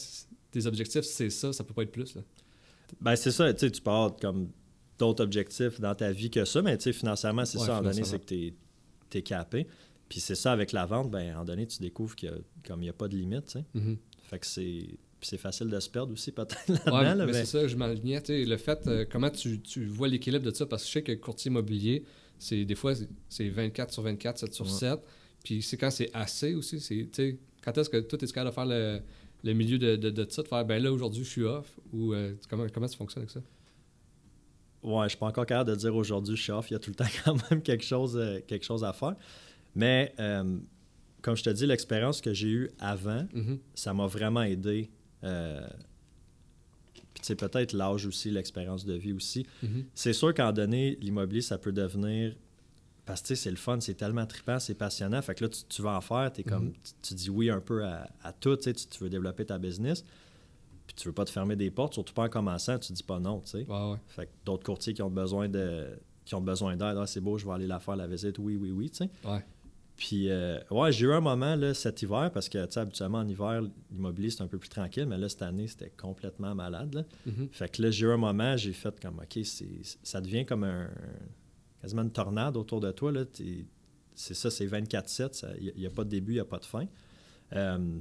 [0.50, 2.16] tes objectifs, c'est ça, ça peut pas être plus.
[2.16, 2.22] Là.
[3.00, 4.48] Ben c'est ça, tu sais, tu avoir comme
[4.98, 7.78] d'autres objectifs dans ta vie que ça, mais tu sais, financièrement, c'est Ouais, ça, à
[7.78, 8.54] un donné, c'est que tu
[9.18, 9.68] es, capé.
[10.08, 12.36] Puis c'est ça avec la vente, ben à un donné, tu découvres qu'il y a,
[12.66, 13.64] comme il n'y a pas de limite, tu sais.
[13.74, 13.96] Mhm.
[14.24, 14.98] Fait que c'est.
[15.20, 17.02] Puis c'est facile de se perdre aussi, peut-être Ouais, là-dedans.
[17.02, 18.22] là, mais mais- c'est ça, je m'alignais.
[18.28, 21.12] Le fait, euh, comment tu, tu vois l'équilibre de ça, parce que je sais que
[21.12, 22.04] courtier immobilier,
[22.38, 24.70] c'est des fois, c'est- c'est 24 sur 24, 7 sur Ouais.
[24.72, 25.00] 7.
[25.44, 26.80] Puis c'est quand c'est assez aussi.
[26.80, 29.00] c'est Quand est-ce que toi, tu es capable de faire le,
[29.44, 32.14] le milieu de, de, de ça, de faire, ben là, aujourd'hui, je suis off, ou
[32.14, 33.40] euh, comment, comment tu fonctionnes avec ça?
[34.82, 36.70] Ouais, je suis pas encore capable de dire aujourd'hui je suis off.
[36.70, 39.14] Il y a tout le temps quand même quelque chose, euh, quelque chose à faire.
[39.74, 40.14] Mais
[41.20, 43.58] comme je te dis, l'expérience que j'ai eue avant, Mhm.
[43.74, 44.90] ça m'a vraiment aidé.
[45.24, 45.66] Euh,
[46.94, 49.46] Puis tu sais, peut-être l'âge aussi, l'expérience de vie aussi.
[49.62, 49.84] Mhm.
[49.94, 52.34] C'est sûr qu'en donné, l'immobilier, ça peut devenir
[53.06, 55.20] parce que c'est le fun, c'est tellement trippant, c'est passionnant.
[55.20, 56.72] Fait que là, tu, vas en faire, es comme, Mm-hmm.
[57.02, 59.44] tu, tu dis oui un peu à, à tout, tu, sais, tu tu veux développer
[59.44, 60.04] ta business.
[60.86, 63.18] Puis tu veux pas te fermer des portes, surtout pas en commençant, tu dis pas
[63.18, 63.66] non, tu sais.
[63.68, 63.98] Ouais, ouais.
[64.08, 65.88] Fait que d'autres courtiers qui ont besoin de
[66.24, 68.54] qui ont besoin d'aide, ah, c'est beau, je vais aller la faire la visite, oui,
[68.56, 69.10] oui, oui, tu sais.
[69.24, 69.44] Ouais.
[70.00, 73.18] Puis, euh, ouais, j'ai eu un moment là, cet hiver, parce que, tu sais, habituellement,
[73.18, 73.60] en hiver,
[73.92, 76.94] l'immobilier, c'est un peu plus tranquille, mais là, cette année, c'était complètement malade.
[76.94, 77.04] là.
[77.26, 77.48] Mhm.
[77.52, 80.64] Fait que là, j'ai eu un moment, j'ai fait comme, OK, c'est- ça devient comme
[80.64, 80.88] un,
[81.82, 83.12] quasiment une tornade autour de toi.
[84.14, 86.64] C'est ça, c'est 24-7, il n'y a, pas de début, il n'y a pas de
[86.64, 86.86] fin.
[87.54, 88.00] Euh,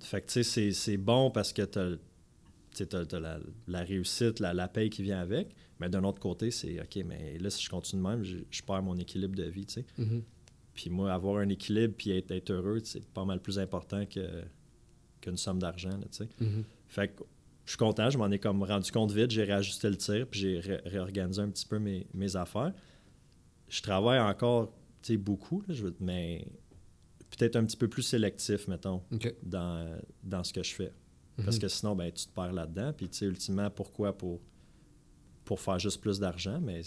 [0.00, 4.52] fait que, tu sais, c'est- c'est bon parce que tu as, la, la réussite, la,
[4.52, 7.70] la paye qui vient avec, mais d'un autre côté, c'est, OK, mais là, si je
[7.70, 9.86] continue de même, je, je perds mon équilibre de vie, tu sais.
[9.96, 10.22] Mhm.
[10.76, 14.44] Puis moi, avoir un équilibre puis être, être heureux, c'est pas mal plus important que
[15.20, 16.28] qu'une somme d'argent, tu sais.
[16.38, 16.62] Mhm.
[16.88, 17.22] Fait que
[17.64, 20.38] je suis content, je m'en ai comme rendu compte vite, j'ai réajusté le tir, puis
[20.38, 22.72] j'ai ré- réorganisé un petit peu mes, mes affaires.
[23.68, 26.46] Je travaille encore, tu sais, beaucoup, là, je veux- mais
[27.30, 29.02] peut-être un petit peu plus sélectif, mettons,
[29.42, 30.92] dans, dans ce que je fais.
[31.44, 31.62] Parce Mhm.
[31.62, 32.92] que sinon, ben, tu te perds là-dedans.
[32.96, 34.16] Puis, tu sais, ultimement, pourquoi?
[34.16, 34.40] Pour,
[35.44, 36.82] pour faire juste plus d'argent, mais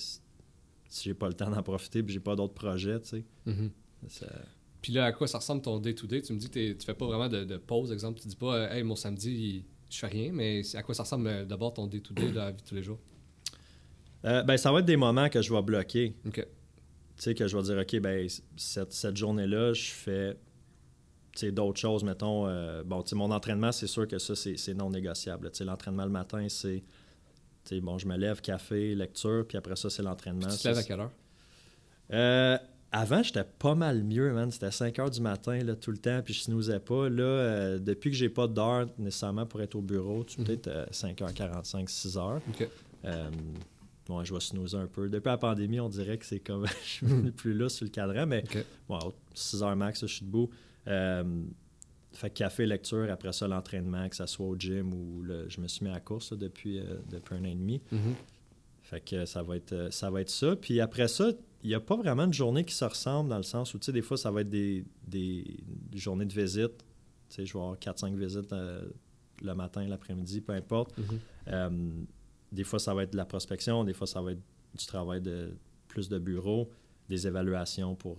[0.89, 3.69] si j'ai pas le temps d'en profiter, puis j'ai pas d'autres projets, tu sais, Mhm.
[4.09, 4.25] ça-
[4.81, 6.21] Puis là, à quoi ça ressemble ton day-to-day?
[6.21, 8.19] Tu me dis que tu fais pas vraiment de, de pause, exemple.
[8.21, 11.27] Tu dis pas, euh, hey, mon samedi, je fais rien, mais à quoi ça ressemble
[11.27, 12.99] euh, d'abord ton day-to-day de la vie de tous les jours?
[14.25, 16.13] Euh, ben, ça va être des moments que je vais bloquer.
[16.25, 16.35] OK.
[16.35, 16.43] Tu
[17.17, 20.37] sais, que je vais dire, OK, ben, cette, cette journée-là, je fais
[21.51, 22.03] d'autres choses.
[22.03, 25.51] Mettons, euh, bon, mon entraînement, c'est sûr que ça, c'est non négociable.
[25.65, 26.83] L'entraînement le matin, c'est,
[27.81, 30.47] bon, je me lève, café, lecture, puis après ça, c'est l'entraînement.
[30.47, 31.11] Tu te lèves à quelle heure?
[32.11, 32.57] Euh,
[32.91, 34.49] avant, j'étais pas mal mieux, man.
[34.51, 37.07] C'était 5 heures du matin, là, tout le temps, puis je snoozais pas.
[37.09, 40.47] Là, euh, depuis que j'ai pas d'heure nécessairement pour être au bureau, tu Mhm.
[40.47, 42.37] peut-être euh, 5h45, 6h.
[42.49, 42.67] OK.
[43.05, 43.29] Euh,
[44.09, 45.07] ouais, je vais snoozer un peu.
[45.07, 47.91] Depuis la pandémie, on dirait que c'est comme je suis venu plus là sur le
[47.91, 48.65] cadran, mais OK.
[48.89, 50.49] wow, 6 heures max, là, je suis debout.
[52.11, 55.61] Fait que café, lecture, après ça, l'entraînement, que ce soit au gym ou le- je
[55.61, 57.81] me suis mis à la course là, depuis, euh, depuis un an et demi.
[57.91, 58.15] Mhm.
[58.81, 60.55] Fait que ça va être, euh, ça, va être ça.
[60.55, 61.29] Puis après ça,
[61.63, 63.85] il n'y a pas vraiment de journée qui se ressemble dans le sens où, tu
[63.85, 65.45] sais, des fois, ça va être des, des
[65.93, 66.77] journées de visite.
[67.29, 68.81] Tu sais, je vais avoir 4-5 visites euh,
[69.43, 70.97] le matin, l'après-midi, peu importe.
[70.97, 71.05] Mhm.
[71.49, 71.69] Euh,
[72.51, 74.41] des fois, ça va être de la prospection, des fois, ça va être
[74.75, 75.51] du travail de
[75.87, 76.71] plus de bureau,
[77.07, 78.17] des évaluations pour,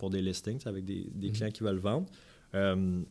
[0.00, 1.34] pour des listings avec des, des Mhm.
[1.34, 2.08] clients qui veulent vendre.
[2.54, 3.02] Euh,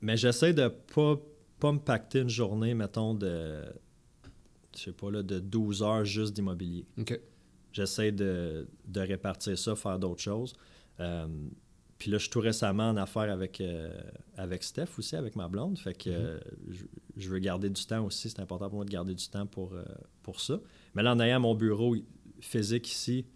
[0.00, 1.16] mais j'essaie de pas,
[1.58, 3.62] pas me pacter une journée, mettons, de,
[4.76, 6.86] je sais pas, là, de 12 heures juste d'immobilier.
[7.72, 10.54] J'essaie de, de répartir ça, faire d'autres choses.
[10.98, 11.28] Euh,
[11.98, 13.92] puis là, je suis tout récemment en affaire avec, euh,
[14.36, 15.78] avec Steph aussi, avec ma blonde.
[15.78, 16.16] Fait que Mhm.
[16.16, 16.84] euh, je,
[17.18, 18.30] je veux garder du temps aussi.
[18.30, 19.74] C'est important pour moi de garder du temps pour,
[20.22, 20.58] pour ça.
[20.94, 21.94] Mais là, en ayant mon bureau
[22.40, 23.26] physique ici,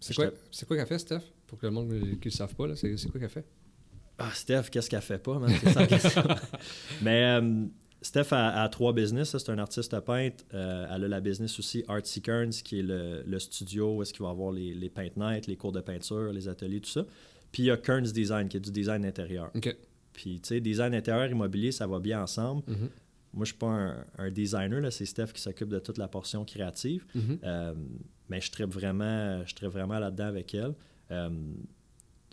[0.00, 1.22] C'est quoi, qu'elle fait, Steph?
[1.46, 3.44] Pour que le monde qui ne le savent pas, c'est quoi qu'elle fait?
[4.18, 5.50] Ah, Steph, qu'est-ce qu'elle fait pas, man?
[7.02, 7.64] Mais euh,
[8.02, 9.36] Steph a, a trois business.
[9.36, 10.44] C'est un artiste peintre.
[10.54, 14.12] Euh, elle a la business aussi Artsy Kearns, qui est le, le studio où est-ce
[14.12, 17.04] qu'il va avoir les, les paint nights, les cours de peinture, les ateliers, tout ça.
[17.52, 19.50] Puis il y a Kearns Design, qui est du design intérieur.
[19.54, 19.74] OK.
[20.12, 22.62] Puis, tu sais, design intérieur, immobilier, ça va bien ensemble.
[22.66, 22.88] Mhm.
[23.32, 24.90] Moi, je suis pas un, un designer, là.
[24.90, 27.04] c'est Steph qui s'occupe de toute la portion créative.
[27.14, 27.38] Mhm.
[27.44, 27.74] Euh,
[28.28, 30.74] mais je tripe vraiment, je vraiment là-dedans avec elle.
[31.10, 31.30] Euh,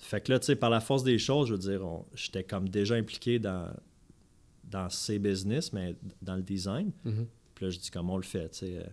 [0.02, 1.82] fait que là, tu sais, par la force des choses, je veux dire,
[2.14, 3.70] j'étais comme déjà impliqué dans,
[4.64, 6.92] dans ces business, mais dans le design.
[7.04, 7.28] Mhm.
[7.56, 8.84] Puis là, je dis comment on le fait, tu sais, euh,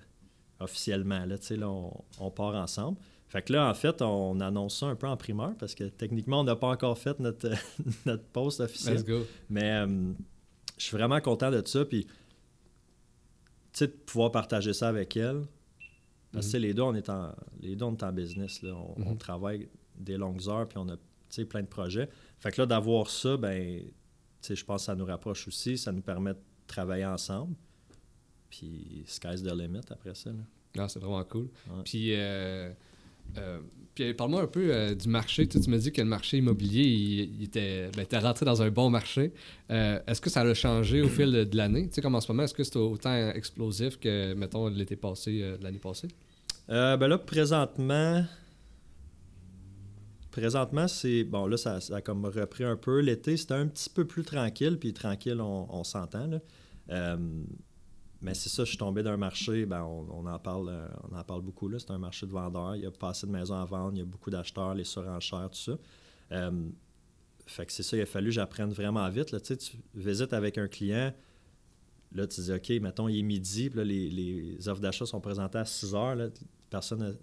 [0.60, 1.24] officiellement.
[1.24, 2.98] Là, tu sais, là, on, on part ensemble.
[3.28, 6.40] Fait que là, en fait, on annonce ça un peu en primeur parce que techniquement,
[6.40, 7.50] on n'a pas encore fait notre,
[8.06, 8.96] notre post officiel.
[8.96, 9.26] Let's go.
[9.48, 9.86] Mais
[10.82, 11.84] je suis vraiment content de ça.
[11.84, 12.12] Puis, tu
[13.72, 15.44] sais, de pouvoir partager ça avec elle.
[16.32, 18.62] Parce que sais, les deux, on est en, les deux, on est en business.
[18.62, 18.74] Là.
[18.74, 19.18] On, on Mhm.
[19.18, 22.08] travaille des longues heures, puis on a tu sais, plein de projets.
[22.40, 23.86] Fait que là, d'avoir ça, ben, tu
[24.40, 25.78] sais, je pense que ça nous rapproche aussi.
[25.78, 27.54] Ça nous permet de travailler ensemble.
[28.50, 30.30] Puis, sky's the limit après ça.
[30.30, 30.38] là.
[30.78, 31.48] Ah, c'est vraiment cool.
[31.70, 31.82] Ouais.
[31.84, 32.72] Puis, euh,
[33.38, 33.60] euh,
[33.94, 35.46] puis parle-moi un peu euh, du marché.
[35.46, 38.88] Tu, tu me dis que le marché immobilier, il, était, ben, rentré dans un bon
[38.88, 39.32] marché.
[39.70, 41.88] Euh, est-ce que ça a changé au fil de, l'année?
[41.88, 45.40] Tu sais, comme en ce moment, est-ce que c'est autant explosif que, mettons, l'été passé,
[45.42, 46.08] euh, l'année passée?
[46.70, 48.24] Euh, ben là, présentement,
[50.30, 51.24] présentement, c'est.
[51.24, 53.00] Bon, là, ça, ça a comme repris un peu.
[53.00, 56.26] L'été, c'était un petit peu plus tranquille, puis tranquille, on, on s'entend.
[56.26, 57.18] là.
[58.22, 61.16] Euh, mais c'est ça, je suis tombé d'un marché, ben, on, en parle, euh, on
[61.16, 61.68] en parle beaucoup.
[61.68, 61.78] là.
[61.78, 62.76] C'est un marché de vendeurs.
[62.76, 64.84] Il y a pas assez de maisons à vendre, il y a beaucoup d'acheteurs, les
[64.84, 65.78] surenchères, tout ça.
[66.32, 66.68] Euh,
[67.46, 69.32] fait que c'est ça, il a fallu que j'apprenne vraiment vite.
[69.32, 69.40] Là.
[69.40, 69.56] Tu
[69.94, 71.12] visites avec un client,
[72.12, 75.20] là, tu dis, OK, mettons, il est midi, puis là, les, les offres d'achat sont
[75.20, 76.14] présentées à 6 heures.
[76.14, 76.28] Là,
[76.70, 77.16] personne,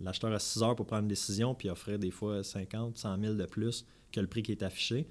[0.00, 3.34] l'acheteur a 6 heures pour prendre une décision, puis offrir des fois 50, 100 000
[3.34, 5.08] de plus que le prix qui est affiché.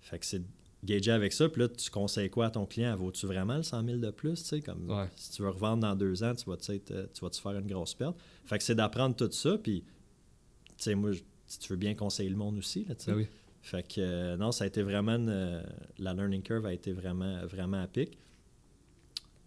[0.00, 0.42] Fait que c'est
[0.84, 2.96] gager avec ça, puis là, tu conseilles quoi à ton client?
[2.96, 4.54] Vaut-tu vraiment le 100 000 de plus?
[4.64, 6.80] Comme si tu veux revendre dans deux ans, tu vas, tu
[7.22, 8.16] vas te faire une grosse perte.
[8.44, 11.10] Fait que c'est d'apprendre tout ça, puis, tu sais, moi,
[11.46, 12.94] si tu veux bien conseiller le monde aussi, là.
[13.06, 13.26] Ben oui.
[13.62, 17.82] Fait que, euh, non, ça a été vraiment, la learning curve a été vraiment, vraiment
[17.82, 18.16] à pic.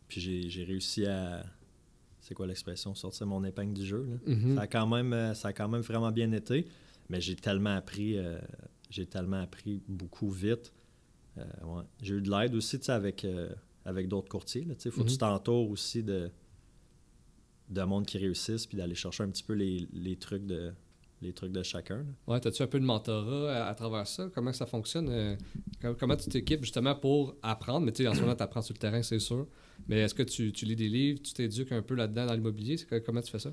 [0.07, 1.43] Puis j'ai réussi à,
[2.23, 4.19] c'est quoi l'expression, sortir mon épingle du jeu.
[4.27, 4.55] Mm-hmm.
[4.55, 6.67] ça, a quand même, euh, ça a quand même vraiment bien été,
[7.09, 8.37] mais j'ai tellement appris, euh,
[8.89, 10.71] j'ai tellement appris beaucoup vite.
[11.37, 13.25] Euh, j'ai eu de l'aide aussi avec,
[13.85, 14.65] avec d'autres courtiers.
[14.67, 15.17] Il faut que tu mm-hmm.
[15.17, 16.29] t'entoures aussi de,
[17.69, 20.73] de monde qui réussissent puis d'aller chercher un petit peu les, les trucs de,
[21.23, 22.05] les trucs de chacun.
[22.27, 24.29] Ouais, as-tu un peu de mentorat à, travers ça?
[24.33, 25.09] Comment ça fonctionne?
[25.09, 25.35] Euh,
[25.99, 27.85] comment tu t'équipes justement pour apprendre?
[27.85, 29.47] Mais tu sais, en ce moment, tu apprends sur le terrain, c'est sûr.
[29.87, 32.77] Mais est-ce que tu, lis des livres, tu t'éduques un peu là-dedans dans l'immobilier?
[33.05, 33.51] Comment tu fais ça?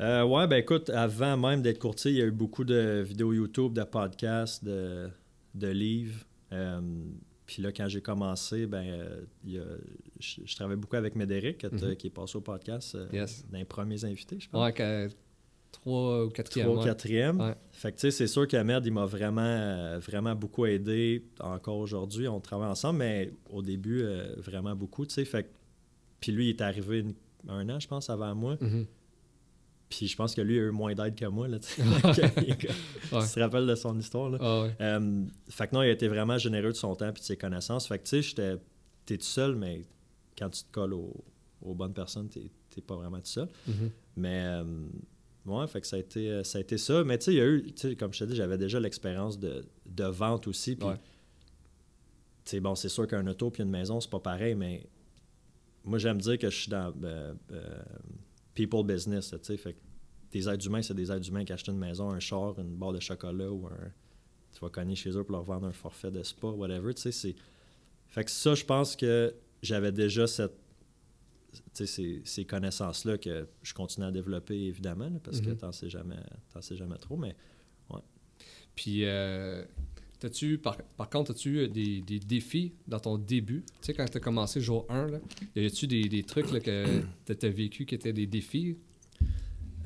[0.00, 3.32] Euh, ouais, ben écoute, avant même d'être courtier, il y a eu beaucoup de vidéos
[3.32, 5.08] YouTube, de podcasts, de,
[5.54, 6.24] de livres.
[6.54, 6.80] Euh,
[7.46, 9.78] puis là, quand j'ai commencé, ben, euh,
[10.18, 11.96] je, je, travaillais beaucoup avec Médéric, mm-hmm.
[11.96, 14.64] qui est passé au podcast d'un des premiers invités, je pense.
[14.64, 14.72] Ouais,
[15.74, 16.68] Trois ou quatrième.
[16.68, 17.54] Trois ou quatrième.
[17.72, 21.24] Fait que tu sais, c'est sûr qu'Ahmed, il m'a vraiment, euh, vraiment beaucoup aidé.
[21.40, 25.24] Encore aujourd'hui, on travaille ensemble, mais au début, euh, vraiment beaucoup, tu sais.
[25.24, 25.50] Fait
[26.20, 27.04] Puis lui, il est arrivé
[27.48, 28.54] un an, je pense, avant moi.
[28.54, 28.86] Mm-hmm.
[29.88, 31.46] Puis je pense que lui a eu moins d'aide que moi.
[31.46, 34.30] Là, tu se rappelle de son histoire.
[34.30, 34.38] Là.
[34.40, 37.18] Ah euh, fait que non, il a été vraiment généreux de son temps et de
[37.18, 37.86] ses connaissances.
[37.86, 38.58] Fait que tu sais,
[39.06, 39.82] t'es tout seul, mais
[40.36, 43.48] quand tu te colles aux, bonnes personnes, t'es pas vraiment tout seul.
[43.68, 43.90] Mm-hmm.
[44.16, 44.62] Mais
[45.46, 47.04] Ouais, fait que ça a été, euh, ça, a été ça.
[47.04, 49.64] Mais tu sais, il y a eu, comme je te dis, j'avais déjà l'expérience de,
[50.04, 50.74] vente aussi.
[50.76, 50.88] Puis,
[52.44, 54.86] sais, bon, c'est sûr qu'un auto puis une maison, c'est pas pareil, mais
[55.84, 57.82] moi, j'aime dire que je suis dans euh, euh,
[58.54, 59.30] people business.
[59.30, 59.78] Tu sais, fait que
[60.30, 62.92] des êtres humains, c'est des êtres humains qui achètent une maison, un char, une barre
[62.92, 63.92] de chocolat ou un.
[64.52, 66.94] Tu vas cogner chez eux pour leur vendre un forfait de spa, whatever.
[66.94, 67.34] Tu sais, c'est.
[68.08, 70.52] Fait que ça, je pense que j'avais déjà cette
[71.72, 75.56] ces, ces connaissances-là que je continue à développer, évidemment, parce que mhm.
[75.56, 76.16] tu n'en sais, jamais,
[76.60, 77.34] sais jamais trop, mais
[77.90, 78.00] ouais.
[78.74, 79.64] Puis, euh,
[80.62, 83.62] par, par, contre, as-tu eu des, des, défis dans ton début?
[83.80, 85.18] Tu sais, quand tu as commencé jour 1, là,
[85.56, 88.76] y a-tu des, des, trucs là, que tu as vécu qui étaient des défis?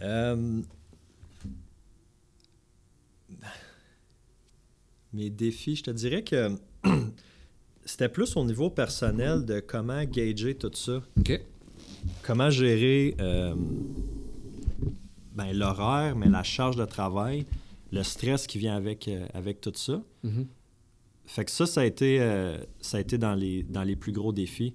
[0.03, 0.62] Euh,
[5.12, 6.57] mes défis, je te dirais que
[7.85, 11.03] c'était plus au niveau personnel de comment gager tout ça.
[11.18, 11.40] OK
[12.22, 13.55] comment gérer euh,
[15.35, 17.46] ben, l'horaire, mais la charge de travail,
[17.92, 20.03] le stress qui vient avec, euh, avec tout ça.
[20.24, 20.46] Mm-hmm.
[21.27, 24.12] Fait que ça, ça a été, euh, ça a été dans, les, dans les plus
[24.12, 24.74] gros défis.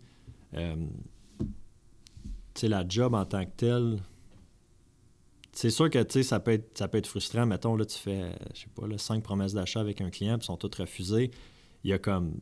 [0.52, 0.60] tu
[2.56, 3.99] sais, la job en tant que telle,
[5.52, 7.45] c'est sûr que ça peut, être, ça peut être frustrant.
[7.45, 10.45] Mettons, là, tu fais, je sais pas, là, cinq promesses d'achat avec un client, puis
[10.45, 11.32] sont toutes refusées.
[11.84, 12.34] Il y a comme.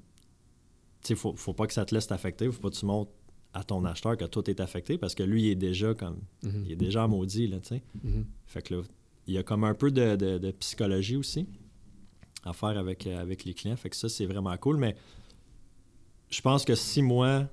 [1.01, 2.49] Tu sais, faut, faut pas que ça te laisse t'affecter.
[2.49, 3.09] Faut pas que tu montes
[3.53, 6.21] à ton acheteur que tout est affecté parce que lui, il est déjà comme.
[6.43, 6.63] Mhm.
[6.65, 7.83] Il est déjà maudit, là, tu sais.
[8.03, 8.25] Mhm.
[8.45, 8.81] Fait que là,
[9.27, 11.47] il y a comme un peu de, psychologie aussi
[12.43, 13.75] à faire avec, euh, avec les clients.
[13.75, 14.77] Fait que ça, c'est vraiment cool.
[14.77, 14.95] Mais
[16.29, 17.47] je pense que si moi,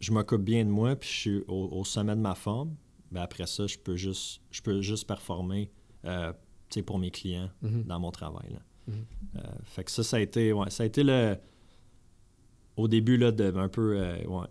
[0.00, 2.74] je m'occupe bien de moi puis je suis au, sommet de ma forme,
[3.12, 5.70] ben après ça, je peux juste, je peux juste performer
[6.04, 6.32] euh,
[6.86, 7.84] pour mes clients mhm.
[7.84, 8.54] dans mon travail.
[8.54, 8.58] Là.
[9.36, 11.36] Euh, fait que ça, ça a été, ouais, ça a été le
[12.76, 14.46] au début, là, de un peu euh, ouais,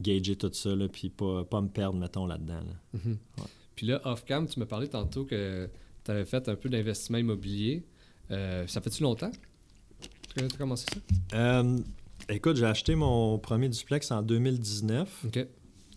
[0.00, 2.62] gager tout ça, là, puis pas, pas me perdre, mettons, là-dedans.
[2.92, 3.18] Mhm.
[3.74, 5.68] Puis là, off-cam, tu me parlais tantôt que
[6.04, 7.84] tu avais fait un peu d'investissement immobilier.
[8.30, 9.30] Euh, ça fait-tu longtemps
[10.34, 11.36] que tu as commencé ça?
[11.36, 11.78] Euh,
[12.28, 15.26] écoute, j'ai acheté mon premier duplex en 2019.
[15.26, 15.46] OK.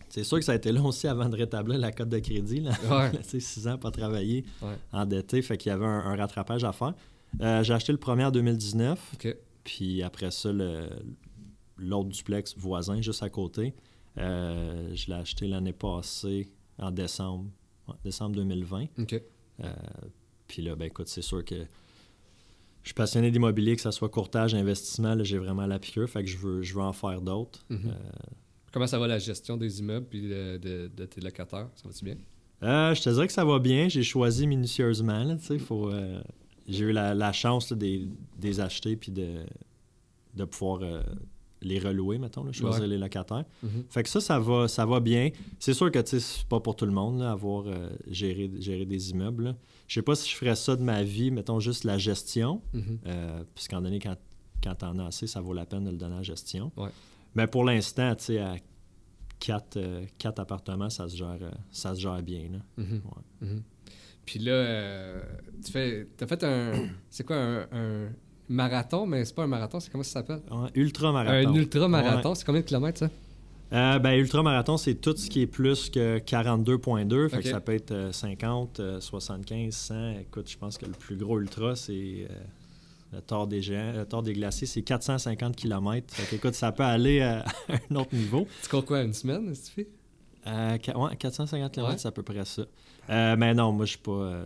[0.08, 2.60] C'est sûr que ça a été long aussi avant de rétablir la cote de crédit.
[2.60, 2.72] Là.
[2.90, 3.10] Ouais.
[3.40, 4.74] six ans pas travailler, ouais.
[4.92, 6.94] endetté, fait qu'il y avait un, un rattrapage à faire.
[7.40, 8.98] j'ai acheté le premier en 2019.
[9.14, 9.36] OK.
[9.64, 10.50] Puis après ça,
[11.76, 13.74] l'autre duplex voisin, juste à côté,
[14.18, 17.50] euh, je l'ai acheté l'année passée, en décembre,
[18.04, 18.86] décembre 2020.
[18.98, 19.22] OK.
[19.60, 19.72] Euh,
[20.46, 21.56] puis là, ben écoute, c'est sûr que
[22.82, 26.30] je suis passionné d'immobilier, que ce soit courtage, investissement, j'ai vraiment la piqûre, fait que
[26.30, 27.64] je veux, je veux en faire d'autres.
[27.70, 27.88] Mm-hmm.
[27.88, 27.94] Euh,
[28.72, 31.68] Comment ça va la gestion des immeubles puis de, tes locataires?
[31.74, 32.16] Ça va-tu bien?
[32.60, 33.88] je te dirais que ça va bien.
[33.88, 35.24] J'ai choisi minutieusement.
[35.24, 35.90] Là, faut,
[36.68, 38.08] j'ai eu la, chance de
[38.38, 39.44] des, acheter puis de,
[40.34, 41.02] de pouvoir euh,
[41.62, 43.44] les relouer, mettons, choisir les locataires.
[43.64, 43.84] Mm-hmm.
[43.90, 45.30] Fait que ça, ça va, ça va bien.
[45.58, 49.56] C'est sûr que c'est pas pour tout le monde, là, avoir euh, géré, des immeubles.
[49.86, 52.62] Je sais pas si je ferais ça de ma vie, mettons juste la gestion.
[52.74, 52.98] Mm-hmm.
[53.06, 54.16] Euh, puisqu'en donné, quand
[54.62, 56.72] quand tu en as assez, ça vaut la peine de le donner à gestion.
[56.76, 56.90] Ouais.
[57.36, 58.56] Mais pour l'instant, tu sais, à
[59.38, 61.38] quatre, euh, quatre appartements, ça se gère,
[61.70, 62.48] ça se gère bien.
[62.50, 62.58] Là.
[62.76, 63.02] Mhm.
[63.04, 63.48] Ouais.
[63.48, 63.62] Mhm.
[64.26, 65.20] Puis là,
[65.64, 68.08] tu fais, as fait un, c'est quoi un, un
[68.48, 70.40] marathon, mais c'est pas un marathon, c'est comment ça s'appelle?
[70.50, 71.48] Ouais, ultra-marathon.
[71.50, 73.10] Un ultra marathon, c'est combien de kilomètres ça?
[73.70, 77.28] Euh, ben, ultra-marathon, c'est tout ce qui est plus que 42.2.
[77.28, 77.42] Fait Ok.
[77.42, 80.10] que ça peut être euh, 50, euh, 75, 100.
[80.20, 81.92] Écoute, je pense que le plus gros ultra, c'est
[82.30, 82.34] euh,
[83.12, 83.92] le Tour des Géants.
[83.94, 86.14] Le Tour des Glaciers, c'est 450 km.
[86.14, 87.44] Fait que, écoute, ça peut aller à
[87.90, 88.46] un autre niveau.
[88.62, 89.88] Tu cours quoi une semaine, si tu fais?
[90.46, 91.98] Euh, qua- ouais, 450 km, Ouais.
[91.98, 92.62] c'est à peu près ça.
[93.10, 94.12] Euh, mais non, moi, je suis pas.
[94.12, 94.44] euh,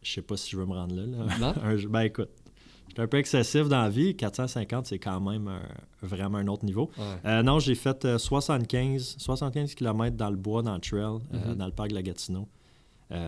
[0.00, 1.02] je sais pas si je veux me rendre là.
[1.06, 1.38] là.
[1.40, 1.54] Non?
[1.64, 2.30] Un ben écoute,
[2.94, 4.14] suis un peu excessif dans la vie.
[4.16, 5.62] 450, c'est quand même un-
[6.02, 6.90] vraiment un autre niveau.
[6.98, 7.04] Ouais.
[7.26, 11.50] Euh, non, j'ai fait euh, 75, 75 km dans le bois, dans le trail, euh,
[11.50, 11.54] Mhm.
[11.56, 12.48] dans le parc de la Gatineau.
[13.10, 13.18] Il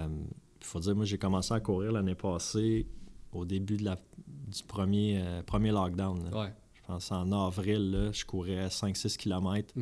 [0.61, 2.87] faut dire, moi, j'ai commencé à courir l'année passée
[3.33, 3.97] au début de la,
[4.27, 6.19] du premier, euh, premier lockdown.
[6.33, 6.53] Ouais.
[6.75, 9.75] Je pense en avril, là, je courais 5-6 km,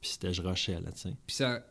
[0.00, 1.14] puis c'était je rushais, là, tu sais.
[1.26, 1.62] Puis ça,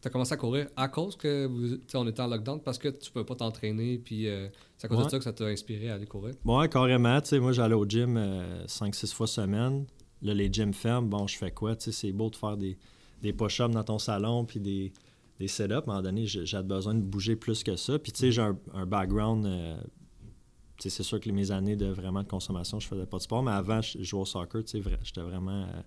[0.00, 2.78] euh, t'as commencé à courir à cause que vous, tu on était en lockdown parce
[2.78, 5.46] que tu peux pas t'entraîner, puis euh, c'est à cause de ça que ça t'a
[5.46, 6.34] inspiré à aller courir?
[6.44, 7.20] Ouais, carrément.
[7.20, 8.18] Tu moi, j'allais au gym
[8.66, 9.86] 5-6 fois semaine.
[10.22, 11.08] Là, les gyms ferment.
[11.08, 11.76] Bon, je fais quoi?
[11.76, 12.76] Tu c'est beau de faire des,
[13.22, 14.92] des push-ups dans ton salon puis des,
[15.38, 15.72] des set-ups.
[15.72, 17.98] À un moment donné, j'ai j'ai besoin de bouger plus que ça.
[17.98, 19.46] Puis, tu sais, j'ai un, un background.
[19.46, 19.80] euh,
[20.78, 23.42] tu c'est sûr que mes années de vraiment de consommation, je faisais pas de sport.
[23.42, 24.64] Mais avant, je jouais au soccer.
[24.64, 25.62] Tu sais, j'étais vraiment.
[25.64, 25.82] euh,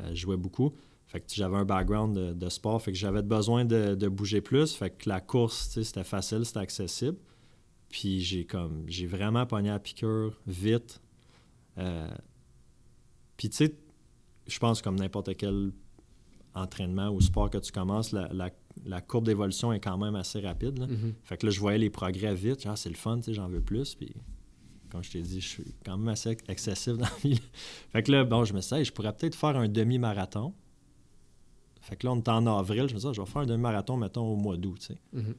[0.00, 0.72] euh, je jouais beaucoup.
[1.12, 2.80] Fait que j'avais un background de, de sport.
[2.80, 4.74] Fait que j'avais besoin de, de bouger plus.
[4.74, 7.18] Fait que la course, c'était facile, c'était accessible.
[7.90, 11.02] Puis j'ai comme j'ai vraiment pogné à la piqûre vite.
[11.76, 12.08] Euh,
[13.36, 13.74] puis tu sais,
[14.46, 15.72] je pense comme n'importe quel
[16.54, 18.50] entraînement ou sport que tu commences, la, la-
[18.86, 20.78] la courbe d'évolution est quand même assez rapide.
[20.78, 20.86] là.
[20.86, 21.12] Mhm.
[21.24, 22.62] Fait que là, je voyais les progrès vite.
[22.66, 23.94] Ah, c'est le fun, j'en veux plus.
[23.94, 24.14] Puis
[24.90, 27.40] comme je t'ai dit, je suis quand même assez excessif dans la vie.
[27.90, 30.54] Fait que là, bon, je me suis dit, Hey, je pourrais peut-être faire un demi-marathon.
[31.82, 32.88] Fait que là, on est en avril.
[32.88, 34.98] Je me dit, Ah, je vais faire un demi-marathon, mettons, au mois d'août, tu sais.
[35.12, 35.34] Mhm.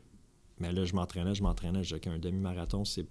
[0.59, 1.81] Mais là, je m'entraînais, je m'entraînais.
[1.81, 3.07] Disais qu'un demi-marathon, c'est.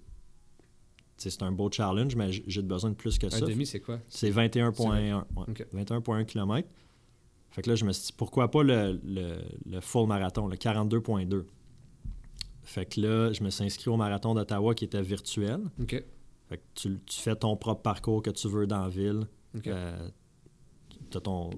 [1.17, 3.41] C'est un beau challenge, mais j'ai besoin de plus que Un ça.
[3.47, 4.01] demi, c'est quoi?
[4.09, 5.19] C'est 21,1.
[5.37, 5.45] ouais.
[5.49, 5.67] Ok.
[5.73, 6.69] 21,1 km.
[7.51, 10.57] Fait que là, je me suis dit, pourquoi pas le, le- le full marathon, le
[10.57, 11.45] 42,2.
[12.65, 15.61] Fait que là, je me suis inscrit au marathon d'Ottawa qui était virtuel.
[15.81, 16.03] Ok.
[16.49, 19.27] Fait que tu, tu fais ton propre parcours que tu veux dans la ville.
[19.57, 19.67] Ok.
[19.69, 20.09] Euh,
[21.11, 21.51] tu as ton,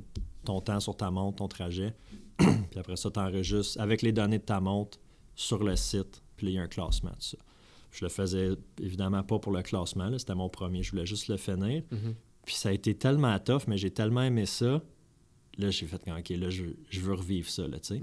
[0.45, 1.95] ton temps sur ta montre, ton trajet.
[2.39, 4.99] puis après ça, tu enregistres avec les données de ta montre
[5.35, 6.23] sur le site.
[6.37, 7.39] Puis là, il y a un classement, tout ça.
[7.93, 10.09] Je le faisais évidemment pas pour le classement.
[10.09, 10.83] là, C'était mon premier.
[10.83, 11.83] Je voulais juste le finir.
[11.93, 12.15] Mhm.
[12.45, 14.83] Puis ça a été tellement tough, mais j'ai tellement aimé ça.
[15.59, 18.01] Là, j'ai fait, OK, là, je, je veux revivre ça, là, tu sais.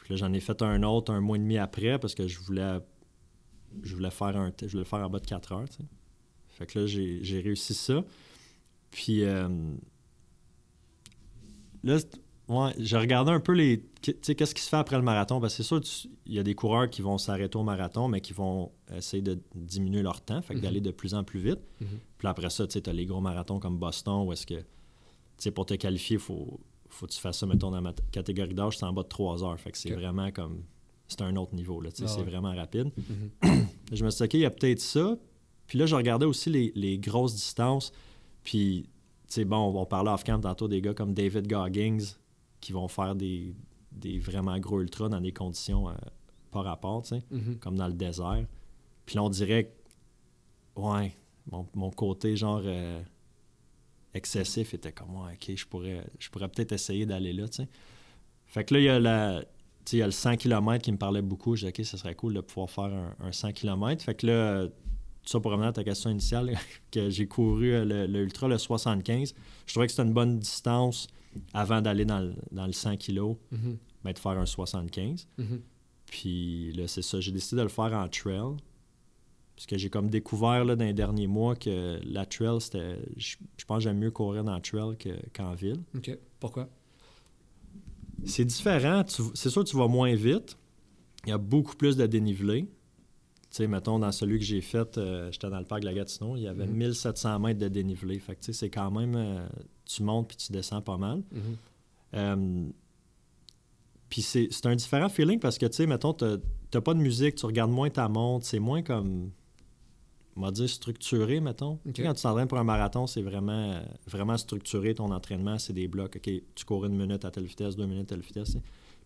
[0.00, 2.38] Puis là, j'en ai fait un autre un mois et demi après parce que je
[2.40, 2.78] voulais,
[3.82, 5.84] je voulais faire un, je voulais le faire en bas de 4 heures, tu sais.
[6.48, 8.02] Fait que là, j'ai j'ai réussi ça.
[8.90, 9.48] Puis euh,
[11.84, 11.98] là,
[12.48, 15.40] ouais, j'ai regardé un peu les, tu sais, qu'est-ce qui se fait après le marathon?
[15.40, 18.20] Parce que c'est sûr, il y a des coureurs qui vont s'arrêter au marathon, mais
[18.20, 20.64] qui vont essayer de diminuer leur temps, fait que Mhm.
[20.64, 21.60] d'aller de plus en plus vite.
[21.80, 21.86] Mhm.
[22.18, 24.64] Puis après ça, tu sais, as les gros marathons comme Boston où est-ce que, tu
[25.38, 28.54] sais, pour te qualifier, il faut, faut que tu fasses ça, mettons, dans ma catégorie
[28.54, 29.58] d'âge, c'est en bas de 3 heures.
[29.60, 30.62] Fait que c'est vraiment comme,
[31.08, 32.24] c'est un autre niveau, là, tu sais, Ah c'est ouais.
[32.30, 32.90] vraiment rapide.
[33.42, 33.66] Mhm.
[33.92, 35.16] Je me suis dit, OK, il y a peut-être ça.
[35.66, 37.92] Puis là, je regardais aussi les, les grosses distances.
[38.42, 38.88] Puis,
[39.34, 41.98] sais, bon, on parlait off-camp tantôt des gars comme David Goggins
[42.60, 43.54] qui vont faire des,
[43.92, 45.92] des vraiment gros ultras dans des conditions euh,
[46.50, 47.56] pas rapport, tu sais Mhm.
[47.58, 48.44] comme dans le désert.
[49.06, 49.64] Puis là, on dirait
[50.76, 51.12] que, ouais,
[51.50, 53.02] mon, mon côté genre euh,
[54.14, 57.68] excessif était comme, ouais, ok, je pourrais, je pourrais peut-être essayer d'aller là, tu sais.
[58.46, 59.42] Fait que là, il y a la.
[59.92, 61.54] il y a le 100 km qui me parlait beaucoup.
[61.54, 64.02] J'ai dit, OK, ce serait cool de pouvoir faire un, un 100 km.
[64.02, 64.66] Fait que là,
[65.24, 66.56] ça pour revenir à ta question initiale,
[66.90, 69.34] que j'ai couru euh, le, le ultra, le 75.
[69.66, 71.06] Je trouvais que c'était une bonne distance
[71.54, 73.36] avant d'aller dans, le- dans le 100 kg,
[74.02, 75.28] ben, de faire un 75.
[75.38, 75.60] Mhm.
[76.06, 77.20] Puis là, c'est ça.
[77.20, 78.56] J'ai décidé de le faire en trail.
[79.54, 82.96] Parce que j'ai comme découvert là, dans les derniers mois que la trail, c'était.
[83.18, 85.80] Je, je pense que j'aime mieux courir dans le trail que- qu'en ville.
[85.94, 86.16] Ok.
[86.40, 86.68] Pourquoi?
[88.24, 89.02] C'est différent.
[89.34, 90.56] C'est sûr que tu vas moins vite.
[91.26, 92.66] Il y a beaucoup plus de dénivelé.
[93.50, 95.94] Tu sais, mettons, dans celui que j'ai fait, euh, j'étais dans le parc de la
[95.94, 96.72] Gatineau, il y avait Mhm.
[96.76, 98.18] 1700 mètres de dénivelé.
[98.20, 99.14] Fait que, tu sais, c'est quand même...
[99.16, 99.46] euh,
[99.84, 101.18] tu montes puis tu descends pas mal.
[101.32, 101.40] Mhm.
[102.14, 102.68] Euh,
[104.08, 107.34] puis c'est c'est un différent feeling parce que, tu sais, mettons, t'as pas de musique,
[107.36, 109.30] tu regardes moins ta montre, c'est moins comme,
[110.36, 111.78] on va dire, structuré, mettons.
[111.96, 116.16] Quand tu t'entraînes pour un marathon, c'est vraiment, vraiment structuré ton entraînement, c'est des blocs.
[116.16, 118.56] OK, tu cours une minute à telle vitesse, deux minutes à telle vitesse.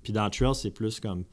[0.02, 1.24] Puis dans le trail, c'est plus comme,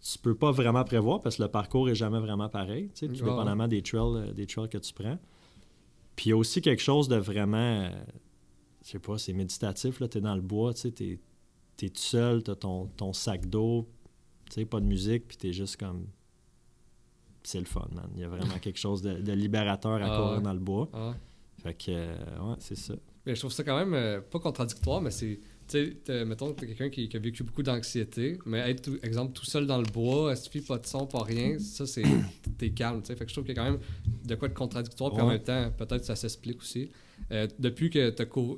[0.00, 3.06] tu peux pas vraiment prévoir parce que le parcours est jamais vraiment pareil, tu sais,
[3.06, 5.18] tout Ouais, dépendamment des trails, euh, des trails que tu prends.
[6.16, 7.90] Puis il y a aussi quelque chose de vraiment, euh,
[8.84, 11.18] je sais pas, c'est méditatif, là, tu es dans le bois, tu sais, t'es
[11.80, 13.88] es tout seul, tu as ton, ton sac d'eau,
[14.46, 16.06] tu sais, pas de musique, puis tu es juste comme...
[17.44, 18.10] C'est le fun, man.
[18.14, 20.88] Il y a vraiment quelque chose de, de libérateur à Ah courir dans le bois.
[20.92, 21.14] Ah.
[21.62, 22.94] Fait que, euh, ouais, c'est ça.
[23.24, 25.40] Mais je trouve ça quand même euh, pas contradictoire, mais c'est.
[25.68, 29.34] Tu sais, mettons, t'es quelqu'un qui, qui a vécu beaucoup d'anxiété, mais être, tout, exemple,
[29.34, 32.02] tout seul dans le bois, suffit pas de son, pas rien, ça, c'est.
[32.58, 33.16] T'es calme, tu sais.
[33.16, 33.80] Fait que je trouve qu'il y a quand même
[34.24, 36.90] de quoi de contradictoire, puis en même temps, peut-être ça s'explique aussi.
[37.32, 38.10] Euh, depuis, que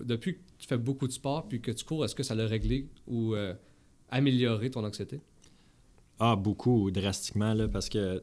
[0.05, 2.47] depuis que tu fais beaucoup de sport, puis que tu cours, est-ce que ça l'a
[2.47, 3.55] réglé ou euh,
[4.11, 5.21] amélioré ton anxiété?
[6.21, 8.23] Ah, beaucoup, drastiquement, là, parce que, tu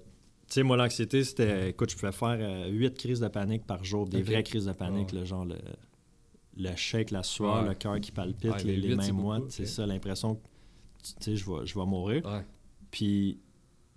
[0.53, 4.21] sais, moi, l'anxiété, c'était, écoute, je pouvais faire 8 crises de panique par jour, des
[4.21, 5.57] vraies crises de panique, là, genre le,
[6.57, 7.69] le shake, la sueur, Ouais.
[7.69, 10.41] le cœur qui palpite, Ouais, les, les mains c'est moites, ça, l'impression que,
[11.03, 12.25] tu sais, je vais, je vais mourir.
[12.25, 12.45] Ouais.
[12.91, 13.39] Puis,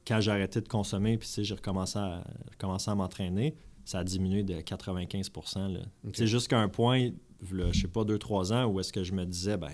[0.07, 3.55] quand j'ai arrêté de consommer, puis, tu sais, j'ai recommencé à, recommencé à m'entraîner,
[3.85, 5.81] ça a diminué de 95 là.
[6.07, 6.13] Ok.
[6.15, 7.11] C'est jusqu'à un point,
[7.53, 9.73] là, je sais pas, 2-3 ans, où est-ce que je me disais, ben,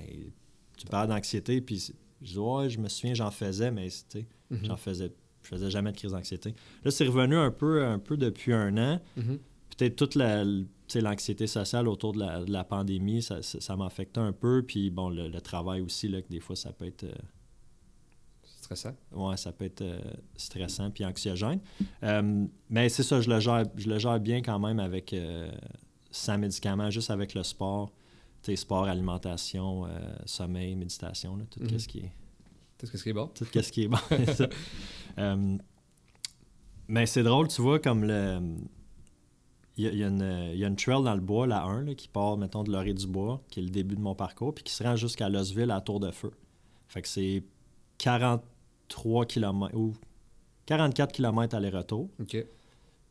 [0.76, 4.26] tu parles d'anxiété, puis je dis, ouais, je me souviens, j'en faisais, mais, tu sais,
[4.48, 4.64] Mhm.
[4.66, 5.10] J'en faisais,
[5.42, 6.54] je faisais jamais de crise d'anxiété.
[6.84, 9.00] Là, c'est revenu un peu, un peu depuis un an.
[9.16, 9.38] Mhm.
[9.76, 10.42] Peut-être toute la,
[10.94, 14.62] l'anxiété sociale autour de la, de la pandémie, ça, ça, ça m'affectait un peu.
[14.62, 17.12] Puis bon, le, le travail aussi, là, que des fois, ça peut être, euh,
[18.44, 18.94] stressant.
[19.12, 19.98] ouais, ça peut être euh,
[20.36, 21.60] stressant puis anxiogène.
[22.02, 25.50] Euh, mais c'est ça, je le gère, je le gère bien quand même avec euh,
[26.10, 27.92] sans médicaments, juste avec le sport.
[28.42, 29.86] Tu sais, sport, alimentation,
[30.24, 31.78] sommeil, méditation, là, tout Mhm.
[31.78, 32.12] ce qui est
[32.78, 33.26] Qu'est-ce qui est bon?
[33.28, 33.96] tout ce qui est bon.
[34.08, 34.48] c'est ça.
[36.88, 38.40] Mais c'est drôle, tu vois, comme le.
[39.78, 41.46] Il y a, il y a une, il y a une trail dans le bois,
[41.46, 44.00] la 1, là, qui part, mettons, de l'orée du bois, qui est le début de
[44.00, 46.30] mon parcours, puis qui se rend jusqu'à Losville à Tour de Feu.
[46.88, 47.42] Fait que c'est
[47.98, 49.94] 43 km ou
[50.66, 52.08] 44 km aller-retour.
[52.20, 52.46] OK.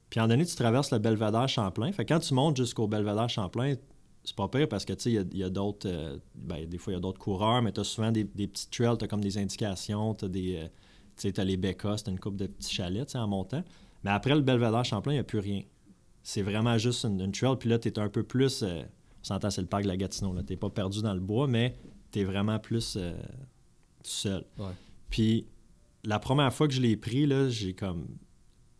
[0.09, 1.91] Puis en donné, tu traverses le belvédère Champlain.
[1.91, 3.75] Fait que quand tu montes jusqu'au belvédère Champlain,
[4.23, 5.87] c'est pas pire parce que tu sais, il y a- a, d'autres.
[5.87, 8.47] euh, ben, des fois, il y a d'autres coureurs, mais tu as souvent des, des
[8.47, 10.55] petits trails, tu as comme des indications, tu as des.
[10.57, 10.67] euh,
[11.15, 11.59] tu sais, t'as les
[11.97, 13.63] c'est une coupe de petits chalets tu sais, en montant.
[14.03, 15.61] Mais après le belvédère Champlain, il n'y a plus rien.
[16.27, 17.55] C'est vraiment juste une, une trail.
[17.59, 18.63] Puis là, tu es un peu plus.
[18.63, 18.81] euh,
[19.21, 20.35] on s'entend, c'est le parc de la Gatineau.
[20.41, 21.75] Tu n'es pas perdu dans le bois, mais
[22.11, 23.13] tu es vraiment plus euh,
[24.03, 24.43] tout seul.
[24.57, 24.71] Ouais.
[25.11, 25.45] Puis
[26.03, 28.07] la première fois que je l'ai pris, là, j'ai comme.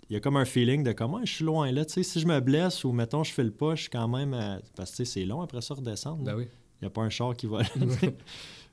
[0.09, 1.85] Il y a comme un feeling de comment je suis loin là.
[1.85, 4.07] Tu sais, si je me blesse ou mettons je fais le pas, je suis quand
[4.07, 4.33] même.
[4.33, 6.23] euh, parce que tu sais, c'est long après ça redescendre.
[6.23, 6.47] Ben oui.
[6.81, 7.61] Il n'y a pas un char qui va.
[7.61, 7.67] là.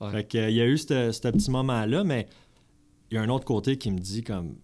[0.01, 0.11] Ouais.
[0.11, 2.27] Fait que, il y a eu ce ce petit moment-là, mais
[3.11, 4.57] il y a un autre côté qui me dit comme.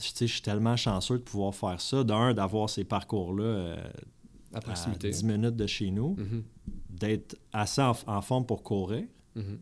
[0.00, 2.04] Je suis tellement chanceux de pouvoir faire ça.
[2.04, 3.90] D'un, d'avoir ces parcours-là euh,
[4.54, 5.10] À à proximité.
[5.10, 6.42] 10 minutes de chez nous, Mhm.
[6.90, 9.04] d'être assez en, en forme pour courir.
[9.34, 9.58] Mhm.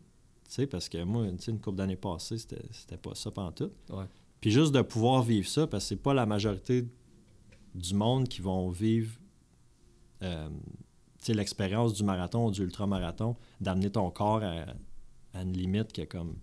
[0.71, 3.69] Parce que moi, une couple d'années passées, c'était c'était pas ça tout.
[3.91, 4.05] Ouais.
[4.41, 6.87] Puis juste de pouvoir vivre ça, parce que c'est pas la majorité
[7.75, 9.11] du monde qui vont vivre
[10.23, 10.49] euh,
[11.27, 14.65] l'expérience du marathon ou du ultramarathon, d'amener ton corps à,
[15.33, 16.35] à une limite que comme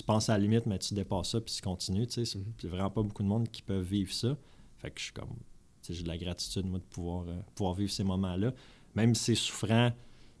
[0.00, 2.06] tu penses à la limite, mais tu dépasses ça puis tu continues.
[2.06, 2.24] tu sais.
[2.24, 2.70] C'est Mhm.
[2.70, 4.36] vraiment pas beaucoup de monde qui peuvent vivre ça.
[4.78, 5.36] Fait que je suis comme.
[5.88, 8.52] J'ai de la gratitude, moi, de pouvoir, euh, pouvoir vivre ces moments-là.
[8.94, 9.90] Même si c'est souffrant,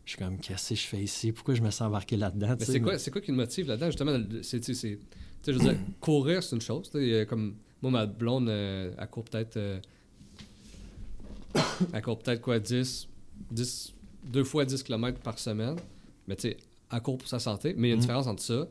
[0.04, 1.32] je suis comme, qu'est-ce que je fais ici?
[1.32, 2.56] Pourquoi je me sens embarqué là-dedans?
[2.58, 3.86] Mais c'est quoi, c'est quoi qui te motive là-dedans?
[3.86, 4.98] Justement, c'est, tu sais,
[5.46, 6.90] je veux dire, courir, c'est une chose.
[7.28, 9.56] Comme moi, ma blonde, euh, elle court peut-être.
[9.56, 9.80] euh,
[11.92, 13.08] elle court peut-être quoi, 10,
[13.50, 13.92] 10,
[14.24, 15.76] deux fois 10 km par semaine.
[16.28, 16.56] Mais tu sais,
[16.92, 17.74] elle court pour sa santé.
[17.76, 18.02] Mais il y a une Mhm.
[18.02, 18.68] différence entre ça,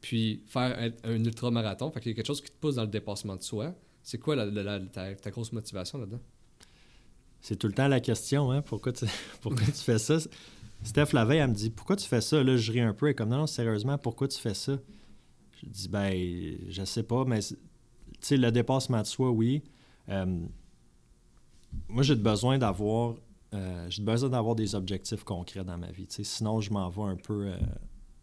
[0.00, 1.90] puis faire un, un ultramarathon.
[1.90, 3.74] Fait qu'il y a quelque chose qui te pousse dans le dépassement de soi.
[4.02, 6.20] C'est quoi ta, grosse motivation là-dedans?
[7.40, 8.62] C'est tout le temps la question, hein?
[8.62, 9.04] Pourquoi tu,
[9.40, 10.18] pourquoi tu fais ça?
[10.82, 12.42] Steph la veille, elle me dit Pourquoi tu fais ça?
[12.42, 13.06] Là, je ris un peu.
[13.06, 14.78] Elle est comme non, non, sérieusement, pourquoi tu fais ça?
[15.60, 16.12] Je dis ben,
[16.68, 17.56] je sais pas, mais tu
[18.20, 19.62] sais, le dépassement de soi, oui.
[20.08, 20.38] Euh,
[21.88, 23.16] moi, j'ai besoin d'avoir
[23.54, 26.06] euh, j'ai besoin d'avoir des objectifs concrets dans ma vie.
[26.08, 27.46] Sinon, je m'en vais un peu.
[27.46, 27.56] euh,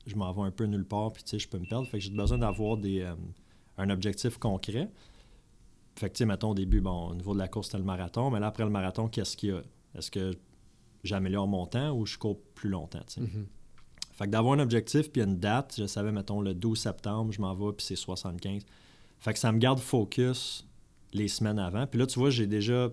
[0.06, 1.88] je m'en vais un peu nulle part, puis tu sais, je peux me perdre.
[1.88, 3.16] Fait que j'ai besoin d'avoir des, euh,
[3.78, 4.90] un objectif concret.
[5.96, 7.84] Fait que, tu sais, mettons, au début, bon, au niveau de la course, c'était le
[7.84, 9.62] marathon, mais là, après le marathon, qu'est-ce qu'il y a?
[9.96, 10.36] Est-ce que
[11.04, 13.22] j'améliore mon temps ou je cours plus longtemps, tu sais?
[13.22, 13.48] Mhm.
[14.14, 17.42] Fait que d'avoir un objectif puis une date, je savais, mettons, le 12 septembre, je
[17.42, 18.64] m'en vais, puis c'est 75.
[19.20, 20.68] Fait que ça me garde focus
[21.14, 21.88] les semaines avant.
[21.88, 22.90] Puis là, tu vois, j'ai déjà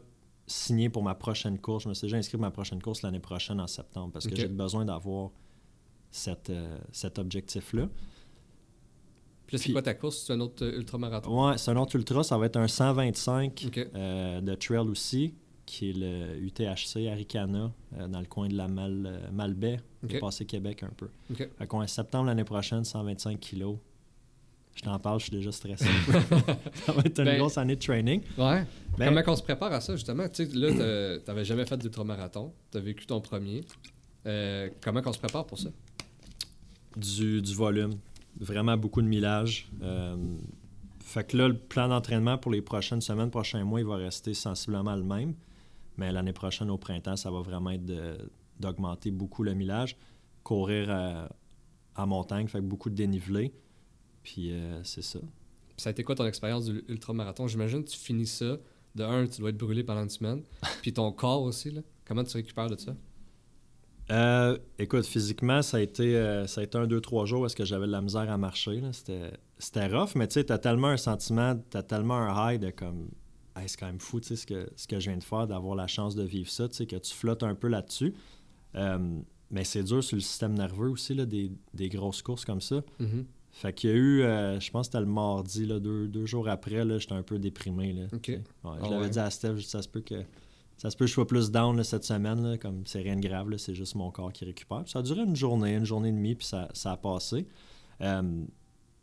[0.46, 1.84] signé pour ma prochaine course.
[1.84, 4.34] Je me suis déjà inscrit pour ma prochaine course l'année prochaine en septembre parce que
[4.34, 5.30] j'ai besoin d'avoir
[6.10, 7.88] cette, euh, cet objectif-là.
[9.46, 10.24] Puis là, c'est quoi ta course?
[10.26, 11.48] C'est un autre euh, ultramarathon?
[11.50, 13.78] Ouais, c'est un autre ultra, ça va être un 125 Ok.
[13.94, 15.34] euh, de trail aussi,
[15.66, 20.10] qui est le UTHC Aricana, euh, dans le coin de la Mal, Malbaie, Ok.
[20.12, 21.08] dépassé Québec un peu.
[21.32, 21.48] Ok.
[21.58, 23.76] Fait qu'on est septembre l'année prochaine, 125 kilos.
[24.74, 25.84] je t'en parle, je suis déjà stressé.
[26.86, 28.22] ça va être une Ben, grosse année de training.
[28.38, 28.64] Ouais.
[28.96, 30.28] Ben- Comment qu'on se prépare à ça, justement?
[30.28, 32.52] Tu sais, là, t'avais jamais fait d'ultramarathon.
[32.70, 33.62] T'as vécu ton premier.
[34.26, 35.70] Euh, comment qu'on se prépare pour ça?
[36.96, 37.94] Du, du volume.
[38.38, 39.70] Vraiment beaucoup de millage.
[39.82, 40.16] Euh,
[41.00, 44.34] fait que là, le plan d'entraînement pour les prochaines semaines, prochains mois, il va rester
[44.34, 45.34] sensiblement le même.
[45.96, 49.96] Mais l'année prochaine, au printemps, ça va vraiment être de- d'augmenter beaucoup le millage.
[50.42, 51.28] Courir à,
[51.96, 53.52] en montagne, fait que beaucoup de dénivelé.
[54.22, 55.18] Puis euh, c'est ça.
[55.76, 57.46] Ça a été quoi ton expérience du ultramarathon?
[57.48, 58.56] J'imagine que tu finis ça.
[58.94, 60.42] De un, tu dois être brûlé pendant une semaine.
[60.82, 61.80] Puis ton corps aussi, là.
[62.04, 62.94] Comment tu récupères de ça?
[64.10, 67.46] Euh, écoute, physiquement, ça a été, euh, ça a été un, deux, trois jours où
[67.46, 68.80] est-ce que j'avais de la misère à marcher.
[68.92, 73.08] C'était, rough, mais tu sais, t'as tellement un sentiment, t'as tellement un high de comme,
[73.56, 75.46] Hey, c'est quand même fou, tu sais, ce que, ce que je viens de faire,
[75.46, 78.14] d'avoir la chance de vivre ça, tu sais, que tu flottes un peu là-dessus.
[78.76, 82.60] Euh, mais c'est dur sur le système nerveux aussi, là, des, des grosses courses comme
[82.60, 82.82] ça.
[83.00, 83.26] Mhm.
[83.52, 86.24] Fait qu'il y a eu, euh, je pense que c'était le mardi, là, deux, deux
[86.26, 87.92] jours après, là, j'étais un peu déprimé.
[87.92, 88.28] Là, OK.
[88.28, 89.10] Ouais, je Ah l'avais ouais.
[89.10, 90.22] dit à Steph, je dis, ça se peut que
[90.80, 93.16] ça se peut que je sois plus down là, cette semaine, là, comme c'est rien
[93.16, 94.82] de grave, c'est juste mon corps qui récupère.
[94.84, 97.46] Puis ça a duré une journée, une journée et demie, puis ça, ça a passé.
[98.00, 98.22] Euh,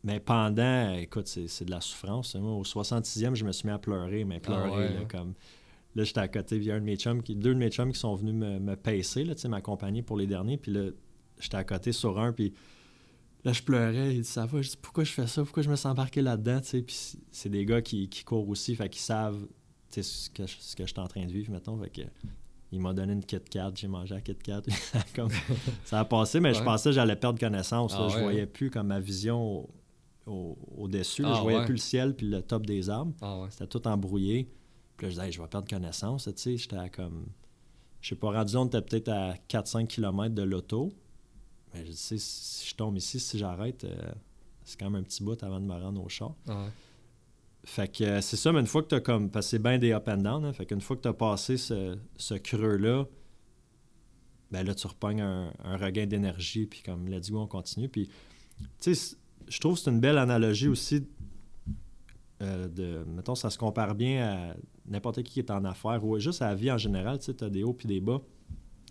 [0.02, 2.34] mais pendant, écoute, c'est de la souffrance.
[2.34, 2.40] hein.
[2.40, 5.06] Moi, au 66e, je me suis mis à pleurer, mais pleurer, Ah ouais, là, hein.
[5.08, 5.34] comme...
[5.94, 7.70] Là, j'étais à côté, il y a un de mes chums qui, deux de mes
[7.70, 10.90] chums qui sont venus me, me pacer, là, m'accompagner pour les derniers, puis là,
[11.40, 12.52] j'étais à côté sur un, puis
[13.44, 15.70] là, je pleurais, il dit, ça va, je dis, pourquoi je fais ça, pourquoi je
[15.70, 16.84] me suis embarqué là-dedans, puis
[17.30, 19.46] c'est- des gars qui, qui courent aussi, fait qu'ils savent,
[19.90, 22.02] ce que, je- ce que je suis en train de vivre, mettons, fait que
[22.70, 24.60] il m'a donné une Kit Kat, j'ai mangé la Kit Kat,
[25.16, 25.30] comme,
[25.84, 27.98] ça a passé, mais je pensais que j'allais perdre connaissance, là.
[28.02, 29.70] Ah je ouais, voyais plus comme ma vision au-
[30.26, 31.28] au- au-dessus, là.
[31.32, 34.50] Ah je voyais plus le ciel puis le top des arbres, Ah c'était tout embrouillé,
[34.96, 37.26] puis là, je disais, Hey, je vais perdre connaissance, j'étais à comme,
[38.02, 40.92] je sais pas, rendu, on était peut-être à 4-5 km de l'auto,
[41.72, 43.96] mais je sais, si je tombe ici, si j'arrête, euh,
[44.64, 46.34] c'est quand même un petit bout avant de me rendre au char.
[47.68, 49.30] Fait que euh, c'est ça, mais une fois que tu as comme.
[49.42, 52.32] C'est bien des up and down, hein, fait fois que tu as passé ce, ce
[52.32, 53.04] creux-là,
[54.50, 57.90] ben là, tu repognes un, regain d'énergie, puis comme let's go, on continue.
[57.90, 58.08] Puis,
[58.80, 59.16] tu sais,
[59.46, 61.06] je trouve que c'est une belle analogie aussi
[62.40, 63.04] euh, de.
[63.06, 64.56] Mettons, ça se compare bien à
[64.86, 67.44] n'importe qui qui est en affaires ou juste à la vie en général, tu sais,
[67.44, 68.22] as des hauts puis des bas.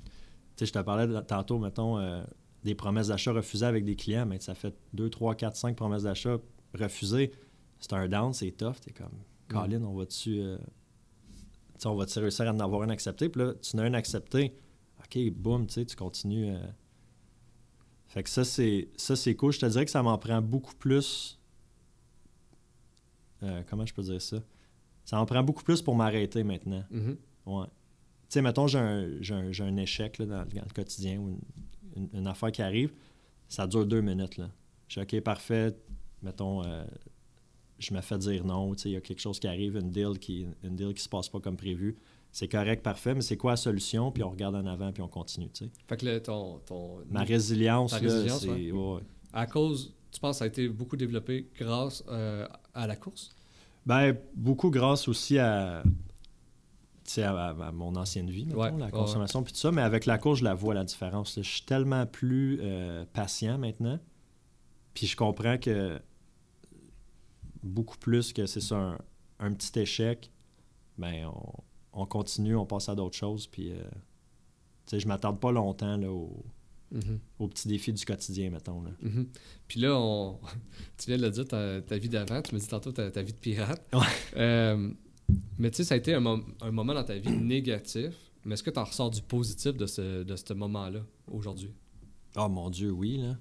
[0.05, 0.11] Tu
[0.57, 2.23] sais, je te parlais tantôt, mettons, euh,
[2.63, 6.03] des promesses d'achat refusées avec des clients, mais ça fait 2, 3, 4, 5 promesses
[6.03, 6.37] d'achat
[6.75, 7.31] refusées
[7.79, 8.75] c'est un down, c'est tough.
[8.81, 9.11] T'es comme,
[9.47, 10.39] Colin, on va-tu.
[10.41, 10.57] euh,
[11.85, 13.29] on va-tu réussir à en avoir un accepté?
[13.29, 14.57] Puis là, tu en as un accepté.
[14.99, 16.49] OK, boum, tu sais, tu continues.
[16.53, 16.59] euh.
[18.07, 19.51] Fait que ça, c'est ça c'est cool.
[19.53, 21.39] Je te dirais que ça m'en prend beaucoup plus.
[23.43, 24.37] euh, comment je peux dire ça?
[25.05, 26.83] Ça m'en prend beaucoup plus pour m'arrêter maintenant.
[26.89, 27.17] Mhm.
[27.45, 27.65] Ouais.
[27.67, 27.71] Tu
[28.29, 31.17] sais, mettons, j'ai un, j'ai un- j'ai un échec là, dans, le- dans le quotidien
[31.19, 31.39] ou une,
[31.95, 32.91] une- une affaire qui arrive,
[33.47, 34.37] ça dure deux minutes.
[34.37, 34.49] Là.
[34.89, 35.75] Je OK, parfait.
[36.21, 36.83] Mettons, euh,
[37.79, 38.73] je me fais dire non.
[38.85, 41.29] Il y a quelque chose qui arrive, une deal qui une deal qui se passe
[41.29, 41.97] pas comme prévu.
[42.31, 44.11] C'est correct, parfait, mais c'est quoi la solution?
[44.11, 45.49] Puis on regarde en avant, puis on continue.
[45.87, 46.99] Fait que ton, ton...
[47.09, 48.49] Ma résilience, là, résilience, c'est.
[48.49, 48.71] ouais.
[48.71, 49.01] ouais, ouais.
[49.33, 53.31] À cause, tu penses que ça a été beaucoup développé grâce euh, à la course?
[53.85, 55.81] Ben, beaucoup grâce aussi à,
[57.17, 59.71] à, à- à mon ancienne vie, mettons, Ouais, la consommation, puis tout ça.
[59.71, 61.35] Mais avec la course, je la vois, la différence.
[61.37, 63.99] Je suis tellement plus euh, patient maintenant.
[64.93, 65.99] Puis je comprends que
[67.63, 68.97] beaucoup plus que c'est ça, un,
[69.39, 70.31] un petit échec,
[70.97, 71.53] ben, on,
[72.01, 73.47] on continue, on passe à d'autres choses.
[73.47, 73.75] Puis, euh,
[74.85, 76.43] tu sais, je m'attarde pas longtemps là, au-
[76.89, 77.19] Mhm.
[77.39, 78.81] aux petits défis du quotidien, mettons.
[78.81, 78.91] Là.
[79.01, 79.27] Mhm.
[79.67, 80.39] Puis là, on...
[80.97, 83.21] tu viens de le dire, ta, ta vie d'avant, tu me dis tantôt ta, ta
[83.21, 83.85] vie de pirate.
[83.91, 83.99] Ouais.
[84.37, 84.89] Euh,
[85.59, 88.53] mais tu sais, ça a été un, mom- un moment dans ta vie négatif, mais
[88.53, 91.73] est-ce que tu en ressors du positif de ce, de ce moment-là aujourd'hui?
[92.37, 93.35] Oh mon Dieu, oui, là.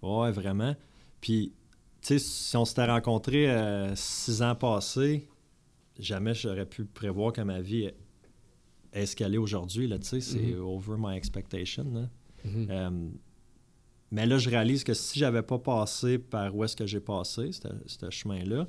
[0.00, 0.76] Ouais, vraiment.
[1.20, 1.52] Puis,
[2.08, 5.28] sais, si on s'était rencontrés euh, six ans passés,
[5.98, 7.96] jamais j'aurais pu prévoir que ma vie est
[8.92, 10.60] escalée aujourd'hui, là, tu sais, c'est Mhm.
[10.60, 12.08] over my expectation, là.
[12.44, 12.66] Mhm.
[12.70, 12.90] Euh,
[14.10, 17.50] mais là, je réalise que si j'avais pas passé par où est-ce que j'ai passé,
[17.52, 18.68] ce ce chemin-là,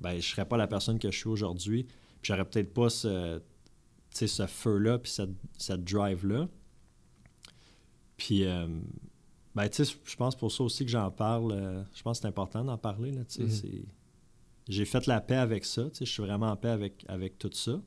[0.00, 1.84] ben, je serais pas la personne que je suis aujourd'hui.
[1.84, 1.94] Puis
[2.32, 3.42] j'aurais peut-être pas ce, tu
[4.10, 6.48] sais, ce feu-là, puis cette, cette drive-là.
[8.16, 8.68] Puis, euh,
[9.56, 11.50] ben, tu sais, je pense pour ça aussi que j'en parle.
[11.52, 13.22] euh, je pense que c'est important d'en parler, là.
[13.38, 13.48] Mhm.
[14.68, 17.80] J'ai fait la paix avec ça, je suis vraiment en paix avec, avec tout ça.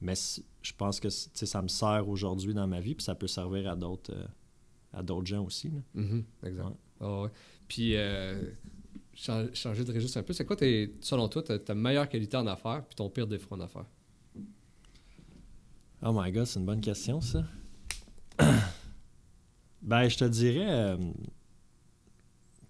[0.00, 0.14] Mais
[0.62, 3.74] je pense que ça me sert aujourd'hui dans ma vie, puis ça peut servir à
[3.76, 4.24] d'autres euh,
[4.92, 5.68] à d'autres gens aussi.
[5.70, 5.80] là.
[5.94, 6.24] Mhm.
[6.44, 6.64] Exact.
[7.00, 7.06] Ouais.
[7.22, 7.28] Ouais.
[7.66, 8.40] Puis, euh,
[9.12, 12.36] chan- changer de registre un peu, c'est quoi, tes, selon toi, ta, ta meilleure qualité
[12.36, 13.84] en affaires puis ton pire défaut en affaires?
[16.02, 17.44] Oh my god, c'est une bonne question, ça.
[19.88, 20.66] ben, je te dirais.
[20.68, 20.96] euh,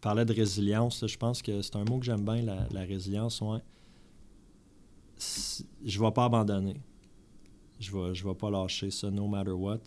[0.00, 1.04] parlais de résilience.
[1.04, 3.40] Je pense que c'est un mot que j'aime bien, la, résilience.
[3.40, 3.58] Ouais.
[5.84, 6.76] Je ne vais pas abandonner.
[7.80, 9.80] Je ne vais, je vais pas lâcher ça, no matter what.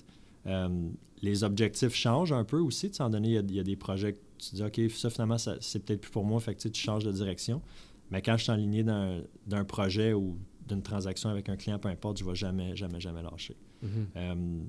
[0.46, 0.90] Euh,
[1.22, 2.90] les objectifs changent un peu aussi.
[2.90, 5.80] Tu sais, donné, il y, a, des projets que tu dis, OK, ça finalement, c'est
[5.86, 7.62] peut-être plus pour moi, fait que tu changes de direction.
[8.10, 12.18] Mais quand je suis aligné d'un projet ou d'une transaction avec un client, peu importe,
[12.18, 13.56] je ne vais jamais, jamais, jamais lâcher.
[13.84, 14.06] Mm-hmm.
[14.18, 14.60] Euh,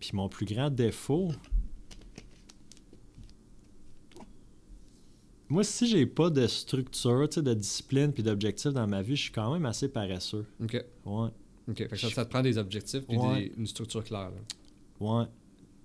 [0.00, 1.30] puis mon plus grand défaut,
[5.48, 9.32] moi, si j'ai pas de structure, de discipline puis d'objectifs dans ma vie, je suis
[9.32, 10.44] quand même assez paresseux.
[10.62, 10.84] OK.
[11.04, 11.28] Ouais.
[11.68, 11.76] OK.
[11.76, 13.16] Fait que ça, te prend des objectifs puis
[13.56, 14.32] une structure claire.
[15.00, 15.24] Ouais.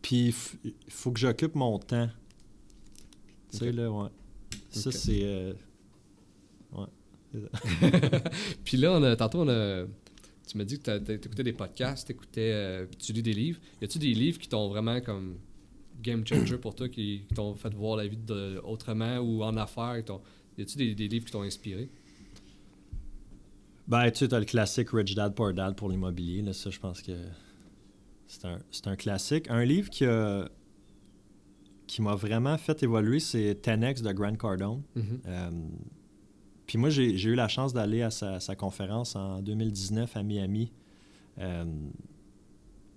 [0.02, 0.34] Puis
[0.64, 2.10] il faut que j'occupe mon temps.
[3.52, 4.10] Tu sais, là, ouais.
[4.72, 5.22] Ça, c'est.
[5.24, 5.54] Euh,
[6.74, 6.88] ouais.
[8.64, 9.86] puis là, on a, tantôt, on a.
[10.48, 13.60] Tu m'as dit que tu écoutais des podcasts, écoutais, euh, tu lis des livres.
[13.82, 15.38] Y a-tu des livres qui t'ont vraiment comme
[16.02, 19.98] game changer pour toi, qui, t'ont fait voir la vie de, autrement ou en affaires?
[20.58, 21.90] Y a-tu des, des, livres qui t'ont inspiré?
[23.88, 26.54] Ben, tu sais, as le classique Rich Dad Poor Dad pour l'immobilier.
[26.54, 27.14] Ça, je pense que
[28.28, 29.50] c'est un, classique.
[29.50, 30.06] Un livre qui
[31.92, 34.82] qui m'a vraiment fait évoluer, c'est 10X de Grant Cardone.
[34.96, 35.20] Mm-hmm.
[35.28, 35.50] Euh,
[36.66, 40.72] puis moi, j'ai eu la chance d'aller à sa, conférence en 2019 à Miami.
[41.38, 41.66] Euh,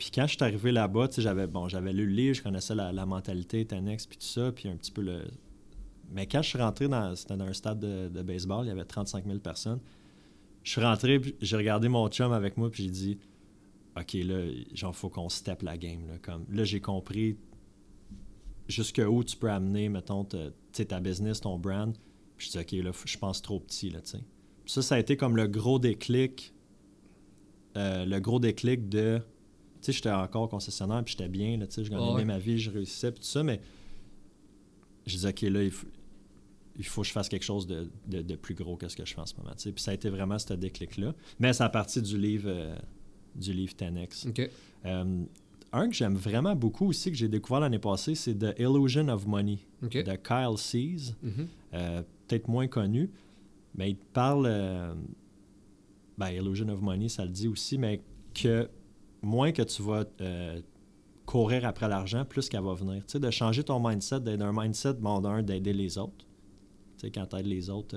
[0.05, 3.07] puis quand je suis arrivé là-bas, j'avais bon, j'avais lu le livre, je connaissais la,
[3.07, 5.25] mentalité 10X, puis tout ça, puis un petit peu le...
[6.11, 9.25] Mais quand je suis rentré dans, dans un stade de, baseball, il y avait 35
[9.25, 9.81] 000 personnes.
[10.63, 13.19] Je suis rentré, j'ai regardé mon chum avec moi, puis j'ai dit
[13.99, 14.45] OK, là,
[14.75, 16.07] genre, faut qu'on step la game.
[16.07, 17.39] Là, comme, là j'ai compris
[18.69, 21.97] jusqu'où tu peux amener, mettons, ta business, ton brand.
[22.37, 24.25] Puis je dis, OK, là, je pense trop petit, là, tu sais.
[24.67, 26.53] Ça, ça a été comme le gros déclic,
[27.79, 29.23] euh, le gros déclic de,
[29.87, 32.71] sais, j'étais encore concessionnaire, puis j'étais bien, là, tu sais, je gagnais ma vie, je
[32.71, 33.61] réussissais, puis tout ça, mais
[35.07, 35.87] je dis, OK, là, il faut,
[36.77, 39.21] il faut que je fasse quelque chose de, plus gros que ce que je fais
[39.21, 39.73] en ce moment, tu sais.
[39.73, 41.15] Puis ça a été vraiment ce déclic-là.
[41.39, 42.49] Mais c'est à partir du livre...
[42.49, 42.77] Euh,
[43.35, 44.51] du livre 10X.
[44.87, 45.25] Euh,
[45.73, 49.27] un que j'aime vraiment beaucoup aussi, que j'ai découvert l'année passée, c'est The Illusion of
[49.27, 51.15] Money de Kyle Seas.
[51.23, 51.49] Mhm.
[51.75, 53.11] Euh, peut-être moins connu,
[53.75, 54.47] mais il parle.
[54.47, 54.95] Euh,
[56.17, 58.01] ben, Illusion of Money, ça le dit aussi, mais
[58.35, 58.69] que
[59.25, 60.05] moins que tu vas
[61.27, 63.05] courir après l'argent, plus qu'elle va venir.
[63.07, 66.27] Tu sais, de changer ton mindset, d'être un mindset, bon, d'un, d'aider les autres.
[66.99, 67.97] Tu sais, quand tu aides les autres,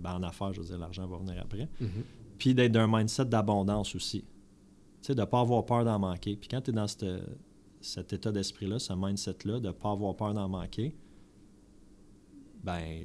[0.00, 1.68] ben, en affaires, je veux dire, l'argent va venir après.
[1.80, 2.04] Mhm.
[2.38, 4.20] Puis d'être d'un mindset d'abondance aussi.
[4.20, 4.26] Tu
[5.00, 6.36] sais, de ne pas avoir peur d'en manquer.
[6.36, 6.86] Puis quand tu es dans
[7.80, 10.94] cet état d'esprit-là, ce mindset-là, de ne pas avoir peur d'en manquer,
[12.62, 13.02] ben,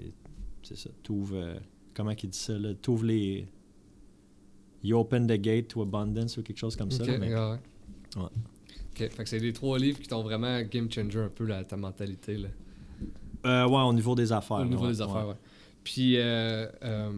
[0.64, 0.89] c'est ça.
[1.04, 1.60] Tu ouvres, euh,
[1.93, 2.74] comment il dit ça, là?
[2.74, 3.47] Tu ouvres les.
[4.84, 7.04] You open the gate to abundance ou quelque chose comme ça.
[7.20, 7.34] mais...
[7.36, 7.58] ouais.
[8.96, 12.38] Fait que c'est les trois livres qui t'ont vraiment game changer un peu ta mentalité.
[12.38, 12.50] Là.
[13.46, 14.58] Euh, ouais, au niveau des affaires.
[14.58, 15.38] Au niveau des affaires, ouais.
[15.84, 17.12] Puis, euh, euh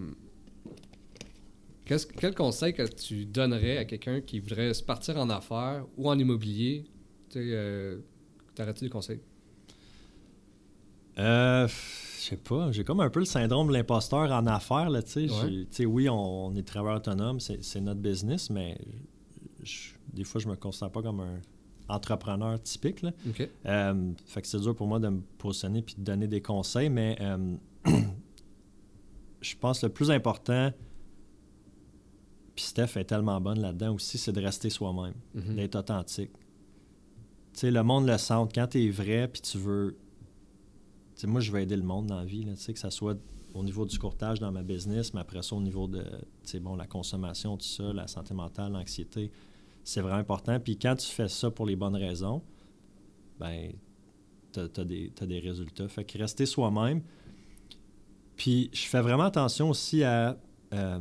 [1.86, 6.18] quel conseil que tu donnerais à quelqu'un qui voudrait se partir en affaires ou en
[6.18, 6.86] immobilier?
[7.30, 7.98] Tu euh,
[8.56, 8.90] T'arrêtes-tu
[12.24, 12.72] je sais pas.
[12.72, 14.90] J'ai comme un peu le syndrome de l'imposteur en affaires.
[14.90, 15.02] Là,
[15.86, 18.78] Oui, on, est travailleur autonome, c'est notre business, mais
[20.14, 21.42] des fois, je me considère pas comme un
[21.90, 23.02] entrepreneur typique.
[23.02, 23.12] Là.
[23.66, 26.90] Euh, fait que c'est dur pour moi de me positionner puis de donner des conseils,
[26.90, 27.56] mais euh,
[29.42, 30.72] je pense que le plus important,
[32.56, 35.56] puis Steph est tellement bonne là-dedans aussi, c'est de rester soi-même, mhm.
[35.56, 36.32] d'être authentique.
[37.54, 38.48] Tu sais, le monde le sent.
[38.56, 39.98] Quand tu es vrai, puis tu veux.
[41.26, 43.18] Moi, je veux aider le monde dans la vie, que ça soit
[43.54, 46.04] au niveau du courtage dans ma business, mais après ça, au niveau de,
[46.60, 49.32] bon, la consommation, tout ça, la santé mentale, l'anxiété,
[49.84, 50.60] c'est vraiment important.
[50.60, 52.42] Puis quand tu fais ça pour les bonnes raisons,
[53.40, 53.72] ben,
[54.52, 54.86] tu as,
[55.26, 55.88] des résultats.
[55.88, 57.02] Fait que rester soi-même.
[58.36, 60.38] Puis je fais vraiment attention aussi à.
[60.74, 61.00] Euh,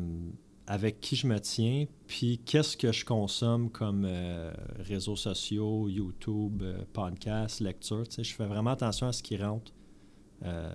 [0.66, 6.62] avec qui je me tiens, puis qu'est-ce que je consomme comme euh, réseaux sociaux, YouTube,
[6.62, 8.04] euh, podcast, lecture.
[8.16, 9.72] Je fais vraiment attention à ce qui rentre
[10.44, 10.74] euh,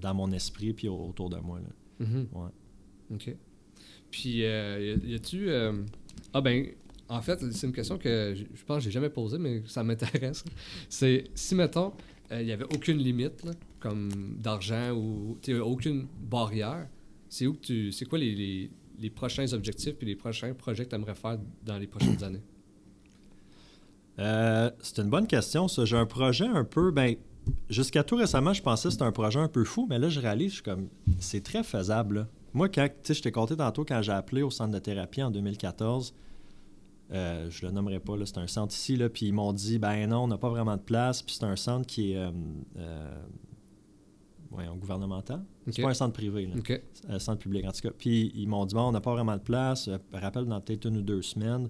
[0.00, 1.60] dans mon esprit puis autour de moi.
[1.60, 2.06] Là.
[2.32, 2.50] Ouais.
[3.12, 3.36] OK.
[4.10, 5.50] Puis, y a-tu.
[6.32, 6.66] Ah, ben,
[7.08, 10.44] en fait, c'est une question que je pense que j'ai jamais posée, mais ça m'intéresse.
[10.88, 11.92] C'est si, mettons,
[12.30, 13.44] il n'y avait aucune limite,
[13.84, 16.88] comme d'argent ou aucune barrière,
[17.28, 17.92] c'est où que tu.
[17.92, 21.76] C'est quoi les, les, prochains objectifs et les prochains projets que tu aimerais faire dans
[21.76, 22.42] les prochaines années?
[24.18, 25.84] Euh, c'est une bonne question, ça.
[25.84, 26.92] J'ai un projet un peu.
[26.92, 27.16] Ben,
[27.68, 30.20] jusqu'à tout récemment, je pensais que c'était un projet un peu fou, mais là, je
[30.20, 30.88] réalise, je suis comme.
[31.18, 32.28] C'est très faisable.
[32.52, 32.86] Moi, quand.
[32.88, 36.14] Tu sais, je t'ai compté tantôt quand j'ai appelé au centre de thérapie en 2014.
[37.12, 40.08] Euh, je le nommerai pas, c'est un centre ici, là, puis ils m'ont dit, ben
[40.08, 42.30] non, on n'a pas vraiment de place, puis c'est un centre qui est euh,
[42.78, 43.22] euh,
[44.50, 45.44] voyons, gouvernemental?
[45.70, 46.54] C'est pas un centre privé, là.
[47.08, 47.90] Un centre public en tout cas.
[47.96, 50.86] Puis ils m'ont dit, bon, on n'a pas vraiment de place, euh, rappelle dans peut-être
[50.86, 51.68] une ou deux semaines.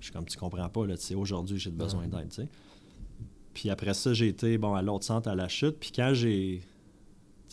[0.00, 2.08] Je suis comme, tu comprends pas, là, tu sais, aujourd'hui, j'ai besoin Ouais.
[2.08, 2.48] d'aide, tu sais.
[3.54, 6.62] Puis après ça, j'ai été, bon, à l'autre centre, à la chute, puis quand j'ai,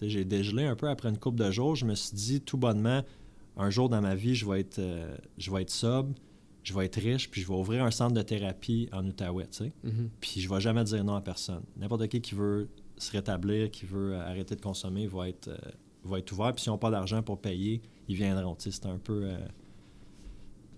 [0.02, 3.04] j'ai dégelé un peu après une couple de jours, je me suis dit, tout bonnement,
[3.58, 6.14] un jour dans ma vie, je vais être, euh, je vais être sobre,
[6.64, 9.47] je vais être riche, puis je vais ouvrir un centre de thérapie en Outaouais.
[9.84, 10.10] Mhm.
[10.20, 11.64] Puis je vais jamais dire non à personne.
[11.78, 15.58] N'importe qui qui veut se rétablir, qui veut euh, arrêter de consommer, va être, euh,
[16.04, 16.54] va être ouvert.
[16.54, 18.56] Puis s'ils n'ont pas d'argent pour payer, ils viendront.
[18.60, 19.38] C'est un peu euh,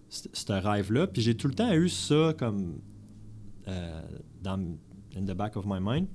[0.10, 1.08] ce rêve-là.
[1.08, 2.80] Puis j'ai tout le temps eu ça comme
[4.42, 4.58] dans
[5.18, 6.08] in the back of my mind.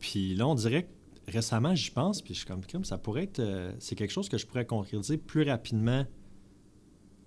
[0.00, 0.88] Puis là, on dirait que
[1.32, 3.40] récemment, j'y pense, puis je suis comme, ça pourrait être.
[3.40, 6.04] euh, c'est quelque chose que je pourrais concrétiser plus rapidement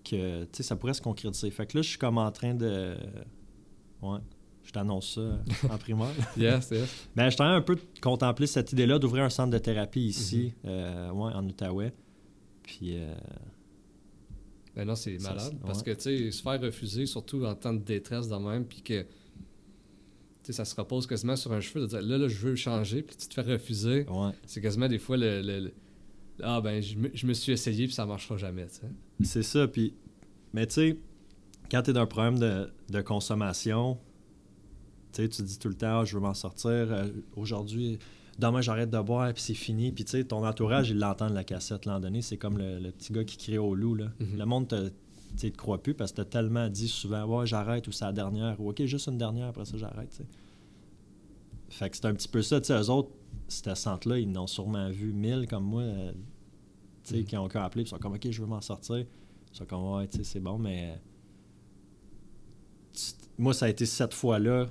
[0.03, 0.43] que.
[0.43, 1.49] Tu sais, ça pourrait se concrétiser.
[1.51, 2.95] Fait que là, je suis comme en train de.
[4.01, 4.19] Ouais.
[4.63, 5.39] Je t'annonce ça
[5.73, 6.11] en primaire.
[6.35, 7.07] Yes, yes.
[7.15, 10.53] Ben, je suis un peu de contempler cette idée-là d'ouvrir un centre de thérapie ici,
[10.65, 11.93] euh, ouais, en Outaouais.
[12.63, 13.15] Puis, euh,
[14.75, 15.57] Ben non, c'est malade.
[15.65, 15.85] Parce ouais.
[15.85, 19.05] que, tu sais, se faire refuser, surtout en temps de détresse de même, puis que,
[20.53, 23.15] ça se repose quasiment sur un cheveu de dire, là, là, je veux changer, puis
[23.15, 24.05] tu te fais refuser.
[24.09, 24.31] ouais.
[24.45, 25.41] C'est quasiment des fois le...
[25.41, 25.73] le- le-
[26.43, 28.67] ah, ben, je me, je me suis essayé, puis ça marchera jamais.
[29.23, 29.67] C'est ça.
[29.67, 29.95] Puis,
[30.53, 30.99] mais tu sais,
[31.71, 33.97] quand tu es dans un problème de, de consommation,
[35.13, 36.69] tu sais, tu dis tout le temps, Ah, je veux m'en sortir.
[36.69, 37.97] euh, Aujourd'hui,
[38.37, 39.91] demain, j'arrête de boire, puis c'est fini.
[39.91, 42.21] Puis, tu sais, ton entourage, il l'entend de la cassette l'an donné.
[42.21, 43.95] C'est comme le, le petit gars qui crie au loup.
[43.95, 44.11] Là.
[44.19, 44.37] Mhm.
[44.37, 44.91] Le monde te,
[45.37, 48.05] tu sais, te croit plus parce que tu tellement dit souvent, ouais, j'arrête ou c'est
[48.05, 48.59] la dernière.
[48.59, 50.09] Ou, OK, juste une dernière, après ça, j'arrête.
[50.09, 50.25] tu sais.
[51.69, 52.59] Fait que c'est un petit peu ça.
[52.61, 53.11] Tu sais, eux autres,
[53.47, 56.11] cette centre-là, ils n'ont sûrement vu mille comme moi, euh,
[57.03, 57.25] tu sais, Mhm.
[57.25, 58.97] qui ont appelé, puis ils sont comme, OK, je veux m'en sortir.
[58.97, 60.91] Ils sont comme, ouais, tu sais, c'est bon, mais.
[60.91, 60.95] euh,
[63.37, 64.67] Moi, ça a été cette fois-là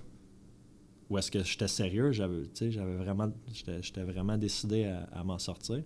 [1.09, 2.11] où est-ce que j'étais sérieux.
[2.11, 5.83] J'avais, tu sais, j'avais vraiment, j'étais, j'étais vraiment décidé à, à m'en sortir.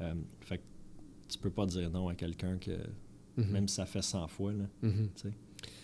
[0.00, 0.62] Euh, fait que
[1.28, 2.72] tu peux pas dire non à quelqu'un que,
[3.36, 3.50] Mhm.
[3.50, 5.32] même si ça fait 100 fois, là, tu sais.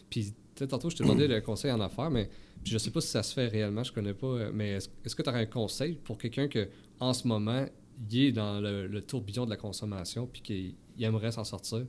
[0.09, 2.29] Puis, tantôt, je t'ai demandé le conseil en affaires, mais
[2.65, 5.29] je sais pas si ça se fait réellement, je connais pas, mais est-ce que tu
[5.29, 7.65] aurais un conseil pour quelqu'un que, en ce moment,
[8.11, 11.87] il est dans le, le tourbillon de la consommation, puis qu'il il aimerait s'en sortir?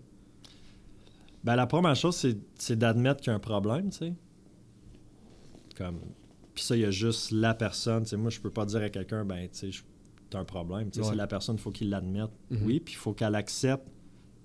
[1.44, 2.16] Ben, la première chose,
[2.56, 4.14] c'est, d'admettre qu'il y a un problème, tu sais.
[5.76, 6.00] Comme...
[6.54, 8.06] Puis ça, il y a juste la personne.
[8.06, 9.84] Sais, moi, je peux pas dire à quelqu'un, ben, tu sais,
[10.30, 10.88] t'as un problème.
[10.96, 11.04] Ouais.
[11.04, 12.32] C'est la personne, il faut qu'il l'admette.
[12.50, 12.66] Mhm.
[12.66, 13.88] Oui, puis il faut qu'elle accepte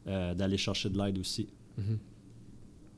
[0.06, 1.48] euh, d'aller chercher de l'aide aussi.
[1.78, 1.98] Mhm.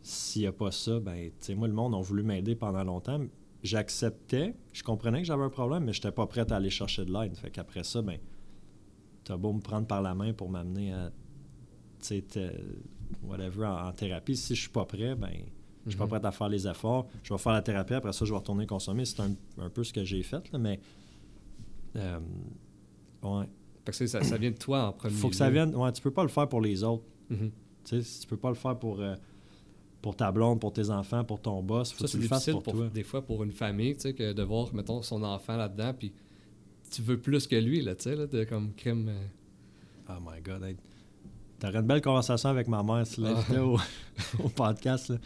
[0.02, 2.84] S'il n'y a pas ça, ben, tu sais, moi, le monde a voulu m'aider pendant
[2.84, 3.20] longtemps.
[3.62, 7.04] J'acceptais, je comprenais que j'avais un problème, mais je n'étais pas prêt à aller chercher
[7.04, 7.36] de l'aide.
[7.36, 8.18] Fait qu'après ça, ben,
[9.24, 11.10] t'as beau me prendre par la main pour m'amener à,
[12.00, 12.52] tu sais, te-
[13.22, 14.36] whatever, en, en thérapie.
[14.36, 15.30] Si je suis pas prêt, ben,
[15.84, 16.10] je suis pas Mhm.
[16.10, 17.08] prêt à faire les efforts.
[17.24, 19.04] Je vais faire la thérapie, après ça, je vais retourner consommer.
[19.04, 20.78] C'est un, un peu ce que j'ai fait, là, mais.
[21.96, 22.20] euh,
[23.24, 23.46] ouais.
[23.88, 25.54] Fait que c'est- ça, ça vient de toi en premier Faut que ça lieu.
[25.54, 25.74] vienne.
[25.74, 27.04] Ouais, tu peux pas le faire pour les autres.
[27.30, 27.36] Tu
[27.84, 29.14] sais, si tu peux pas le faire pour, euh,
[30.02, 32.28] pour ta blonde, pour tes enfants, pour ton boss, faut Ça, que tu c'est le
[32.28, 32.88] fasses difficile pour pour, toi.
[32.92, 36.12] des fois pour une famille, tu sais, que de voir, mettons, son enfant là-dedans, puis
[36.90, 39.08] tu veux plus que lui, là, tu sais, là, de comme crime.
[39.08, 39.24] euh,
[40.10, 40.62] Oh my god.
[40.64, 40.76] hey.
[41.58, 43.62] T'aurais une belle conversation avec ma mère si Ah.
[43.64, 43.78] au,
[44.44, 45.08] au podcast.
[45.08, 45.16] Là.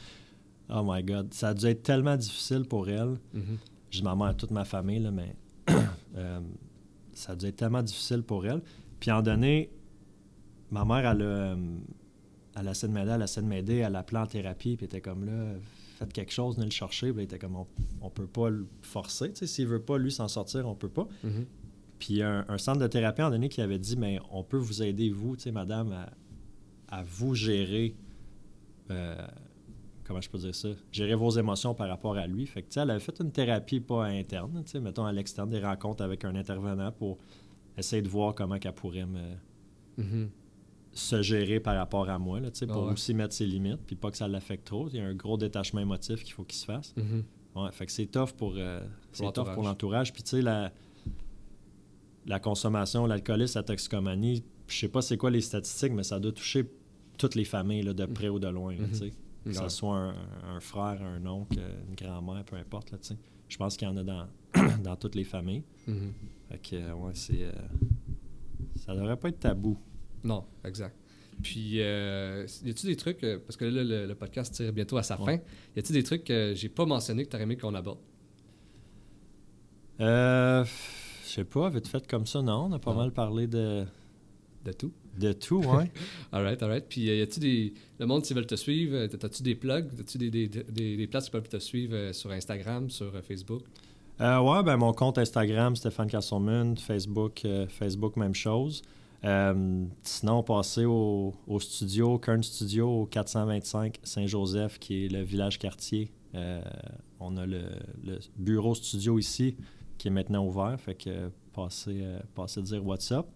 [0.71, 1.35] Oh my god.
[1.35, 3.19] Ça a dû être tellement difficile pour elle.
[3.35, 3.59] mhm.
[3.91, 5.35] Je dis ma mère, toute ma famille, là, mais
[6.17, 6.41] euh,
[7.23, 8.63] ça a dû être tellement difficile pour elle.
[9.01, 9.71] Puis en donné,
[10.71, 11.57] ma mère, elle a, euh,
[12.57, 14.87] elle a essayé de m'aider, elle a essayé de m'aider, elle appelait en thérapie, puis
[14.87, 15.55] elle était comme là,
[15.99, 17.13] faites quelque chose, venez le chercher.
[17.13, 17.67] Puis elle était comme, on,
[18.01, 19.33] on peut pas le forcer.
[19.33, 21.09] tu sais, S'il veut pas, lui, s'en sortir, on peut pas.
[21.25, 21.47] Mhm.
[21.99, 24.83] Puis un, un centre de thérapie en donné qui avait dit, mais on peut vous
[24.83, 26.11] aider, vous, tu sais, madame, à,
[26.89, 27.95] à vous gérer,
[28.91, 29.17] euh,
[30.05, 32.47] comment je peux dire ça, gérer vos émotions par rapport à lui.
[32.47, 36.25] Fait que, elle avait fait une thérapie pas interne, mettons à l'externe, des rencontres avec
[36.25, 37.19] un intervenant pour
[37.77, 39.35] essayer de voir comment qu'elle pourrait me,
[39.99, 40.31] Mhm.
[40.93, 42.93] se gérer par rapport à moi, là, pour Ah ouais.
[42.93, 44.89] aussi mettre ses limites, puis pas que ça l'affecte trop.
[44.89, 46.95] Il y a un gros détachement émotif qu'il faut qu'il se fasse.
[46.97, 47.25] Mhm.
[47.55, 48.81] Ouais, fait que c'est tough pour, euh,
[49.13, 49.55] c'est tough l'entourage.
[49.55, 50.13] pour l'entourage.
[50.13, 50.73] Puis tu sais, la,
[52.27, 56.33] la consommation, l'alcoolisme, la toxicomanie, je sais pas c'est quoi les statistiques, mais ça doit
[56.33, 56.71] toucher
[57.19, 58.75] toutes les familles, là, de près ou de loin.
[58.77, 58.87] là.
[59.45, 60.15] Que ce soit un,
[60.57, 62.93] un frère, un oncle, une grand-mère, peu importe.
[62.93, 62.99] Là,
[63.49, 64.27] je pense qu'il y en a dans,
[64.85, 65.65] dans toutes les familles.
[65.87, 66.13] Mhm.
[66.49, 67.43] Fait que, euh, ouais, c'est...
[67.45, 67.53] euh,
[68.77, 69.79] ça devrait pas être tabou.
[70.25, 70.97] Non, exact.
[71.43, 75.03] Puis, euh, y a-tu des trucs, parce que là, le, le podcast tire bientôt à
[75.03, 75.39] sa Ouais.
[75.39, 75.43] fin,
[75.75, 77.99] y a-tu des trucs que j'ai pas mentionné que tu aurais aimé qu'on aborde?
[80.01, 80.65] Euh,
[81.25, 82.67] je sais pas, vite fait comme ça, non.
[82.67, 82.99] On a pas Non.
[83.01, 83.85] mal parlé de...
[84.65, 84.93] De tout?
[85.19, 85.91] De tout, ouais.
[86.33, 86.85] alright, alright.
[86.89, 87.75] Puis, y a-tu des.
[87.99, 89.89] Le monde, s'ils veulent te suivre, as-tu des plugs?
[90.01, 93.63] As-tu des, des, des, des, places qui peuvent te suivre sur Instagram, sur Facebook?
[94.21, 96.77] Euh, Ouais, ben mon compte Instagram, Stéphane Castleman.
[96.77, 98.83] Facebook, Facebook, même chose.
[99.25, 105.59] Euh, sinon, passer au, au, studio, Kern Studio, au 425 Saint-Joseph, qui est le village
[105.59, 106.11] quartier.
[106.35, 106.63] Euh,
[107.21, 107.63] on a le,
[108.37, 109.57] bureau studio ici,
[109.99, 110.79] qui est maintenant ouvert.
[110.81, 113.27] Fait que passez, euh, dire what's up.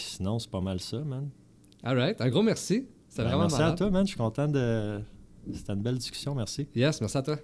[0.00, 1.30] Sinon, c'est pas mal ça, man.
[1.82, 2.20] All right.
[2.20, 2.86] Un gros merci.
[3.16, 4.06] Ben, vraiment Merci à toi, man.
[4.06, 5.00] Je suis content de.
[5.52, 6.34] C'était une belle discussion.
[6.34, 6.68] Merci.
[6.74, 7.36] Yes, merci à toi.